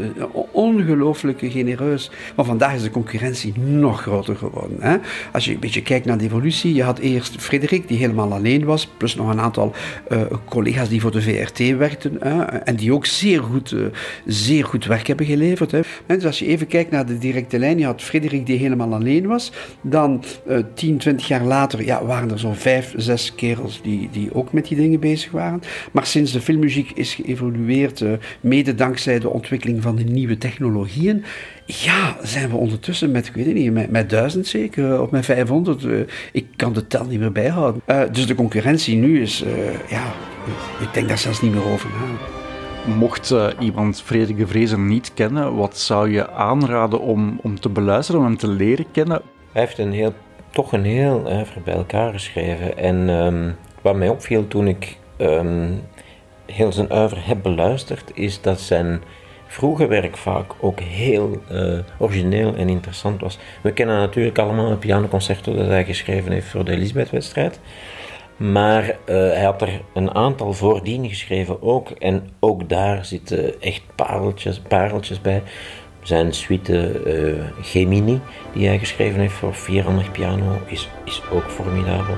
ongelooflijk 0.51 1.39
genereus, 1.39 2.11
maar 2.35 2.45
vandaag 2.45 2.73
is 2.73 2.83
de 2.83 2.89
concurrentie 2.89 3.59
nog 3.59 4.01
groter 4.01 4.37
geworden. 4.49 4.77
Hè? 4.79 4.97
Als 5.31 5.45
je 5.45 5.53
een 5.53 5.59
beetje 5.59 5.81
kijkt 5.81 6.05
naar 6.05 6.17
de 6.17 6.23
evolutie, 6.23 6.73
je 6.73 6.83
had 6.83 6.99
eerst 6.99 7.41
Frederik, 7.41 7.87
die 7.87 7.97
helemaal 7.97 8.33
alleen 8.33 8.65
was, 8.65 8.87
plus 8.97 9.15
nog 9.15 9.29
een 9.29 9.39
aantal 9.39 9.73
uh, 10.11 10.21
collega's 10.49 10.89
die 10.89 11.01
voor 11.01 11.11
de 11.11 11.21
VRT 11.21 11.77
werkten 11.77 12.17
hè? 12.19 12.41
en 12.43 12.75
die 12.75 12.93
ook 12.93 13.05
zeer 13.05 13.43
goed, 13.43 13.71
uh, 13.71 13.85
zeer 14.25 14.65
goed 14.65 14.85
werk 14.85 15.07
hebben 15.07 15.25
geleverd. 15.25 15.71
Hè? 15.71 15.81
Dus 16.07 16.25
als 16.25 16.39
je 16.39 16.45
even 16.45 16.67
kijkt 16.67 16.91
naar 16.91 17.05
de 17.05 17.17
directe 17.17 17.59
lijn, 17.59 17.77
je 17.77 17.85
had 17.85 18.01
Frederik 18.01 18.45
die 18.45 18.57
helemaal 18.57 18.93
alleen 18.93 19.27
was, 19.27 19.51
dan 19.81 20.23
uh, 20.47 20.59
10, 20.73 20.97
20 20.97 21.27
jaar 21.27 21.43
later 21.43 21.85
ja, 21.85 22.05
waren 22.05 22.31
er 22.31 22.39
zo'n 22.39 22.55
vijf, 22.55 22.93
zes 22.97 23.35
kerels 23.35 23.81
die, 23.81 24.09
die 24.11 24.33
ook 24.33 24.53
met 24.53 24.67
die 24.67 24.77
dingen 24.77 24.99
bezig 24.99 25.31
waren. 25.31 25.61
Maar 25.91 26.05
sinds 26.05 26.31
de 26.31 26.41
filmmuziek 26.41 26.91
is 26.91 27.13
geëvolueerd, 27.13 28.03
mede 28.41 28.75
dankzij 28.75 29.19
de 29.19 29.29
ontwikkeling 29.29 29.81
van 29.81 29.95
de 29.95 30.03
nieuwe 30.03 30.37
technologieën, 30.37 31.23
ja, 31.65 32.17
zijn 32.21 32.49
we 32.49 32.55
ondertussen 32.55 33.11
met, 33.11 33.27
ik 33.27 33.33
weet 33.33 33.45
het 33.45 33.55
niet, 33.55 33.71
met, 33.71 33.91
met 33.91 34.09
duizend 34.09 34.47
zeker, 34.47 35.01
of 35.01 35.09
met 35.09 35.25
500. 35.25 35.83
Uh, 35.83 35.99
ik 36.31 36.47
kan 36.55 36.73
de 36.73 36.87
tel 36.87 37.05
niet 37.05 37.19
meer 37.19 37.31
bijhouden. 37.31 37.81
Uh, 37.87 38.01
dus 38.11 38.27
de 38.27 38.35
concurrentie 38.35 38.95
nu 38.95 39.21
is, 39.21 39.43
uh, 39.43 39.89
ja, 39.89 40.03
ik 40.79 40.93
denk 40.93 41.07
daar 41.07 41.17
zelfs 41.17 41.41
niet 41.41 41.53
meer 41.53 41.65
over 41.65 41.89
na. 41.89 42.93
Mocht 42.93 43.31
uh, 43.31 43.47
iemand 43.59 44.01
Frederik 44.01 44.37
de 44.37 44.47
Vrezen 44.47 44.87
niet 44.87 45.13
kennen, 45.13 45.55
wat 45.55 45.77
zou 45.77 46.11
je 46.11 46.31
aanraden 46.31 46.99
om, 46.99 47.39
om 47.43 47.59
te 47.59 47.69
beluisteren, 47.69 48.21
om 48.21 48.27
hem 48.27 48.37
te 48.37 48.47
leren 48.47 48.85
kennen? 48.91 49.21
Hij 49.51 49.61
heeft 49.61 49.77
een 49.77 49.91
heel, 49.91 50.13
toch 50.49 50.71
een 50.71 50.83
heel 50.83 51.23
oeuvre 51.27 51.59
bij 51.59 51.73
elkaar 51.73 52.13
geschreven. 52.13 52.77
En 52.77 53.09
um, 53.09 53.55
wat 53.81 53.95
mij 53.95 54.09
opviel 54.09 54.47
toen 54.47 54.67
ik 54.67 54.97
um, 55.17 55.81
heel 56.45 56.71
zijn 56.71 56.93
oeuvre 56.93 57.19
heb 57.19 57.37
beluisterd, 57.41 58.11
is 58.13 58.41
dat 58.41 58.59
zijn 58.59 59.01
vroege 59.47 59.87
werk 59.87 60.17
vaak 60.17 60.51
ook 60.59 60.79
heel 60.79 61.41
uh, 61.51 61.79
origineel 61.97 62.55
en 62.55 62.69
interessant 62.69 63.21
was. 63.21 63.37
We 63.61 63.71
kennen 63.71 63.97
natuurlijk 63.97 64.37
allemaal 64.37 64.69
het 64.69 64.79
pianoconcerto 64.79 65.55
dat 65.55 65.67
hij 65.67 65.85
geschreven 65.85 66.31
heeft 66.31 66.47
voor 66.47 66.65
de 66.65 66.71
Elisabeth-wedstrijd. 66.71 67.59
Maar 68.37 68.83
uh, 68.83 68.95
hij 69.05 69.43
had 69.43 69.61
er 69.61 69.81
een 69.93 70.15
aantal 70.15 70.53
voordien 70.53 71.09
geschreven 71.09 71.61
ook. 71.61 71.89
En 71.89 72.29
ook 72.39 72.69
daar 72.69 73.05
zitten 73.05 73.61
echt 73.61 73.81
pareltjes, 73.95 74.59
pareltjes 74.59 75.21
bij. 75.21 75.43
Zijn 76.01 76.33
suite 76.33 77.01
uh, 77.05 77.43
Gemini, 77.61 78.19
die 78.53 78.67
hij 78.67 78.79
geschreven 78.79 79.19
heeft 79.19 79.33
voor 79.33 79.55
vierhandig 79.55 80.11
piano, 80.11 80.59
is, 80.65 80.89
is 81.05 81.21
ook 81.31 81.49
formidabel. 81.49 82.15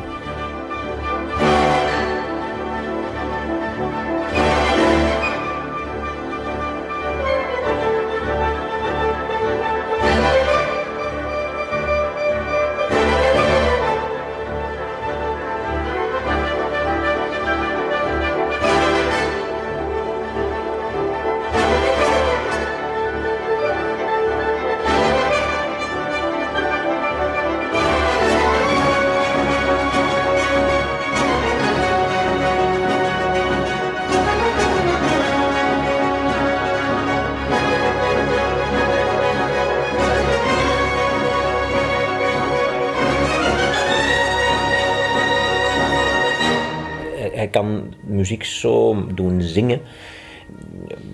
Muziek 48.27 48.43
zo 48.43 49.05
doen 49.13 49.41
zingen. 49.41 49.81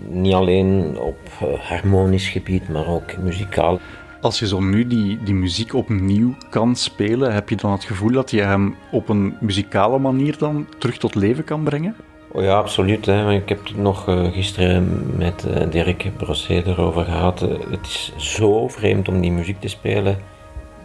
Niet 0.10 0.34
alleen 0.34 1.00
op 1.00 1.18
eh, 1.42 1.60
harmonisch 1.60 2.30
gebied, 2.30 2.70
maar 2.70 2.88
ook 2.88 3.18
muzikaal. 3.18 3.80
Als 4.22 4.40
je 4.40 4.48
zo 4.48 4.60
nu 4.60 4.88
die, 4.88 5.24
die 5.24 5.34
muziek 5.34 5.74
opnieuw 5.74 6.36
kan 6.50 6.76
spelen, 6.76 7.34
heb 7.34 7.50
je 7.50 7.56
dan 7.56 7.72
het 7.72 7.84
gevoel 7.84 8.12
dat 8.12 8.32
je 8.32 8.42
hem 8.42 8.76
op 8.92 9.10
een 9.10 9.38
muzikale 9.40 10.00
manier 10.00 10.38
dan 10.38 10.68
terug 10.78 10.98
tot 10.98 11.16
leven 11.16 11.44
kan 11.44 11.64
brengen? 11.64 11.96
Oh 12.32 12.44
ja, 12.44 12.58
absoluut. 12.58 13.06
Hè. 13.06 13.34
Ik 13.34 13.50
heb 13.50 13.68
het 13.68 13.78
nog 13.78 14.10
uh, 14.10 14.32
gisteren 14.32 15.12
met 15.18 15.46
uh, 15.48 15.72
Dirk 15.72 16.12
Brosset 16.18 16.68
erover 16.68 17.06
gehad. 17.06 17.40
het 17.70 17.86
is 17.86 18.14
zo 18.18 18.68
vreemd 18.68 19.08
om 19.08 19.22
die 19.22 19.32
muziek 19.32 19.60
te 19.60 19.68
spelen, 19.68 20.18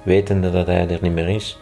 wetende 0.03 0.51
dat 0.51 0.67
hij 0.67 0.89
er 0.89 0.99
niet 1.03 1.13
meer 1.13 1.29
is. 1.29 1.59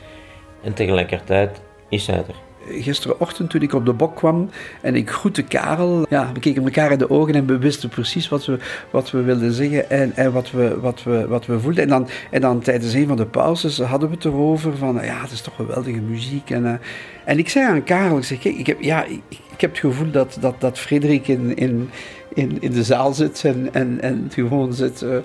En 0.63 0.75
tegelijkertijd 0.75 1.61
is 1.89 2.07
hij 2.07 2.17
er 2.17 2.46
gisterenochtend 2.69 3.51
toen 3.51 3.63
ik 3.63 3.73
op 3.73 3.85
de 3.85 3.93
bok 3.93 4.17
kwam 4.17 4.51
en 4.83 4.95
ik 4.95 5.11
groette 5.11 5.43
Karel. 5.43 6.07
Ja, 6.09 6.31
we 6.33 6.41
keken 6.41 6.65
elkaar 6.65 6.93
in 6.93 6.99
de 6.99 7.11
ogen 7.11 7.35
en 7.35 7.47
we 7.47 7.59
wisten 7.59 7.89
precies 7.89 8.29
wat 8.29 8.47
we, 8.47 8.59
wat 8.91 9.11
we 9.11 9.23
wilden 9.23 9.53
zeggen 9.53 9.91
en, 9.91 10.13
en 10.17 10.33
wat, 10.33 10.51
we, 10.51 10.81
wat, 10.81 11.03
we, 11.03 11.27
wat 11.27 11.47
we 11.47 11.61
voelden. 11.61 11.83
En 11.83 11.89
dan, 11.89 12.09
en 12.31 12.41
dan 12.41 12.61
tijdens 12.61 12.93
een 12.93 13.07
van 13.07 13.17
de 13.17 13.27
pauzes 13.27 13.81
hadden 13.81 14.09
we 14.09 14.15
het 14.15 14.25
erover 14.25 14.77
van, 14.77 14.95
ja, 14.95 15.21
het 15.21 15.31
is 15.31 15.41
toch 15.41 15.55
geweldige 15.57 16.01
muziek. 16.01 16.51
En, 16.51 16.65
uh, 16.65 16.73
en 17.25 17.39
ik 17.39 17.49
zei 17.49 17.67
aan 17.67 17.85
Karel, 17.85 18.17
ik 18.17 18.25
zeg, 18.25 18.39
kijk, 18.39 18.57
ik 18.57 18.67
heb, 18.67 18.81
ja, 18.81 19.05
ik, 19.05 19.21
ik 19.29 19.61
heb 19.61 19.71
het 19.71 19.81
gevoel 19.81 20.11
dat, 20.11 20.37
dat, 20.41 20.61
dat 20.61 20.79
Frederik 20.79 21.29
in, 21.29 21.57
in, 21.57 21.91
in, 22.35 22.57
in 22.61 22.71
de 22.71 22.85
zaal 22.85 23.13
zit 23.13 23.45
en, 23.45 23.69
en, 23.73 24.01
en 24.01 24.29
gewoon 24.31 24.75
zit... 24.75 25.03
Uh, 25.03 25.17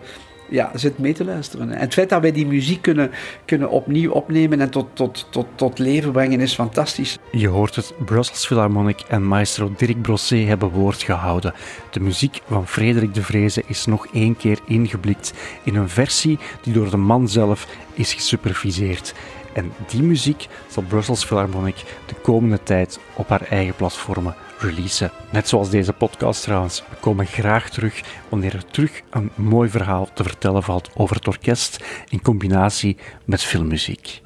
ja, 0.51 0.71
zit 0.73 0.97
mee 0.97 1.13
te 1.13 1.25
luisteren. 1.25 1.71
En 1.71 1.79
het 1.79 1.93
feit 1.93 2.09
dat 2.09 2.21
wij 2.21 2.31
die 2.31 2.45
muziek 2.45 2.81
kunnen, 2.81 3.11
kunnen 3.45 3.69
opnieuw 3.69 4.11
opnemen 4.11 4.61
en 4.61 4.69
tot, 4.69 4.87
tot, 4.93 5.27
tot, 5.29 5.47
tot 5.55 5.79
leven 5.79 6.11
brengen 6.11 6.39
is 6.39 6.53
fantastisch. 6.53 7.17
Je 7.31 7.47
hoort 7.47 7.75
het, 7.75 7.93
Brussels 8.05 8.45
Philharmonic 8.45 8.99
en 9.07 9.27
maestro 9.27 9.71
Dirk 9.77 10.01
Brosset 10.01 10.47
hebben 10.47 10.69
woord 10.69 11.03
gehouden. 11.03 11.53
De 11.89 11.99
muziek 11.99 12.41
van 12.47 12.67
Frederik 12.67 13.13
de 13.13 13.23
Vreese 13.23 13.63
is 13.67 13.85
nog 13.85 14.07
één 14.13 14.37
keer 14.37 14.59
ingeblikt 14.65 15.33
in 15.63 15.75
een 15.75 15.89
versie 15.89 16.39
die 16.61 16.73
door 16.73 16.89
de 16.89 16.97
man 16.97 17.29
zelf 17.29 17.67
is 17.93 18.13
gesuperviseerd. 18.13 19.13
En 19.53 19.71
die 19.87 20.03
muziek 20.03 20.47
zal 20.67 20.83
Brussels 20.83 21.25
Philharmonic 21.25 21.75
de 22.05 22.15
komende 22.21 22.63
tijd 22.63 22.99
op 23.13 23.29
haar 23.29 23.45
eigen 23.49 23.75
platformen 23.75 24.35
releasen. 24.61 25.11
Net 25.29 25.47
zoals 25.47 25.69
deze 25.69 25.93
podcast 25.93 26.43
trouwens. 26.43 26.83
We 26.89 26.95
komen 26.99 27.25
graag 27.25 27.69
terug 27.69 28.01
wanneer 28.29 28.55
er 28.55 28.65
terug 28.65 29.01
een 29.09 29.31
mooi 29.35 29.69
verhaal 29.69 30.09
te 30.13 30.23
vertellen 30.23 30.63
valt 30.63 30.89
over 30.93 31.15
het 31.15 31.27
orkest 31.27 31.83
in 32.09 32.21
combinatie 32.21 32.97
met 33.25 33.43
filmmuziek. 33.43 34.21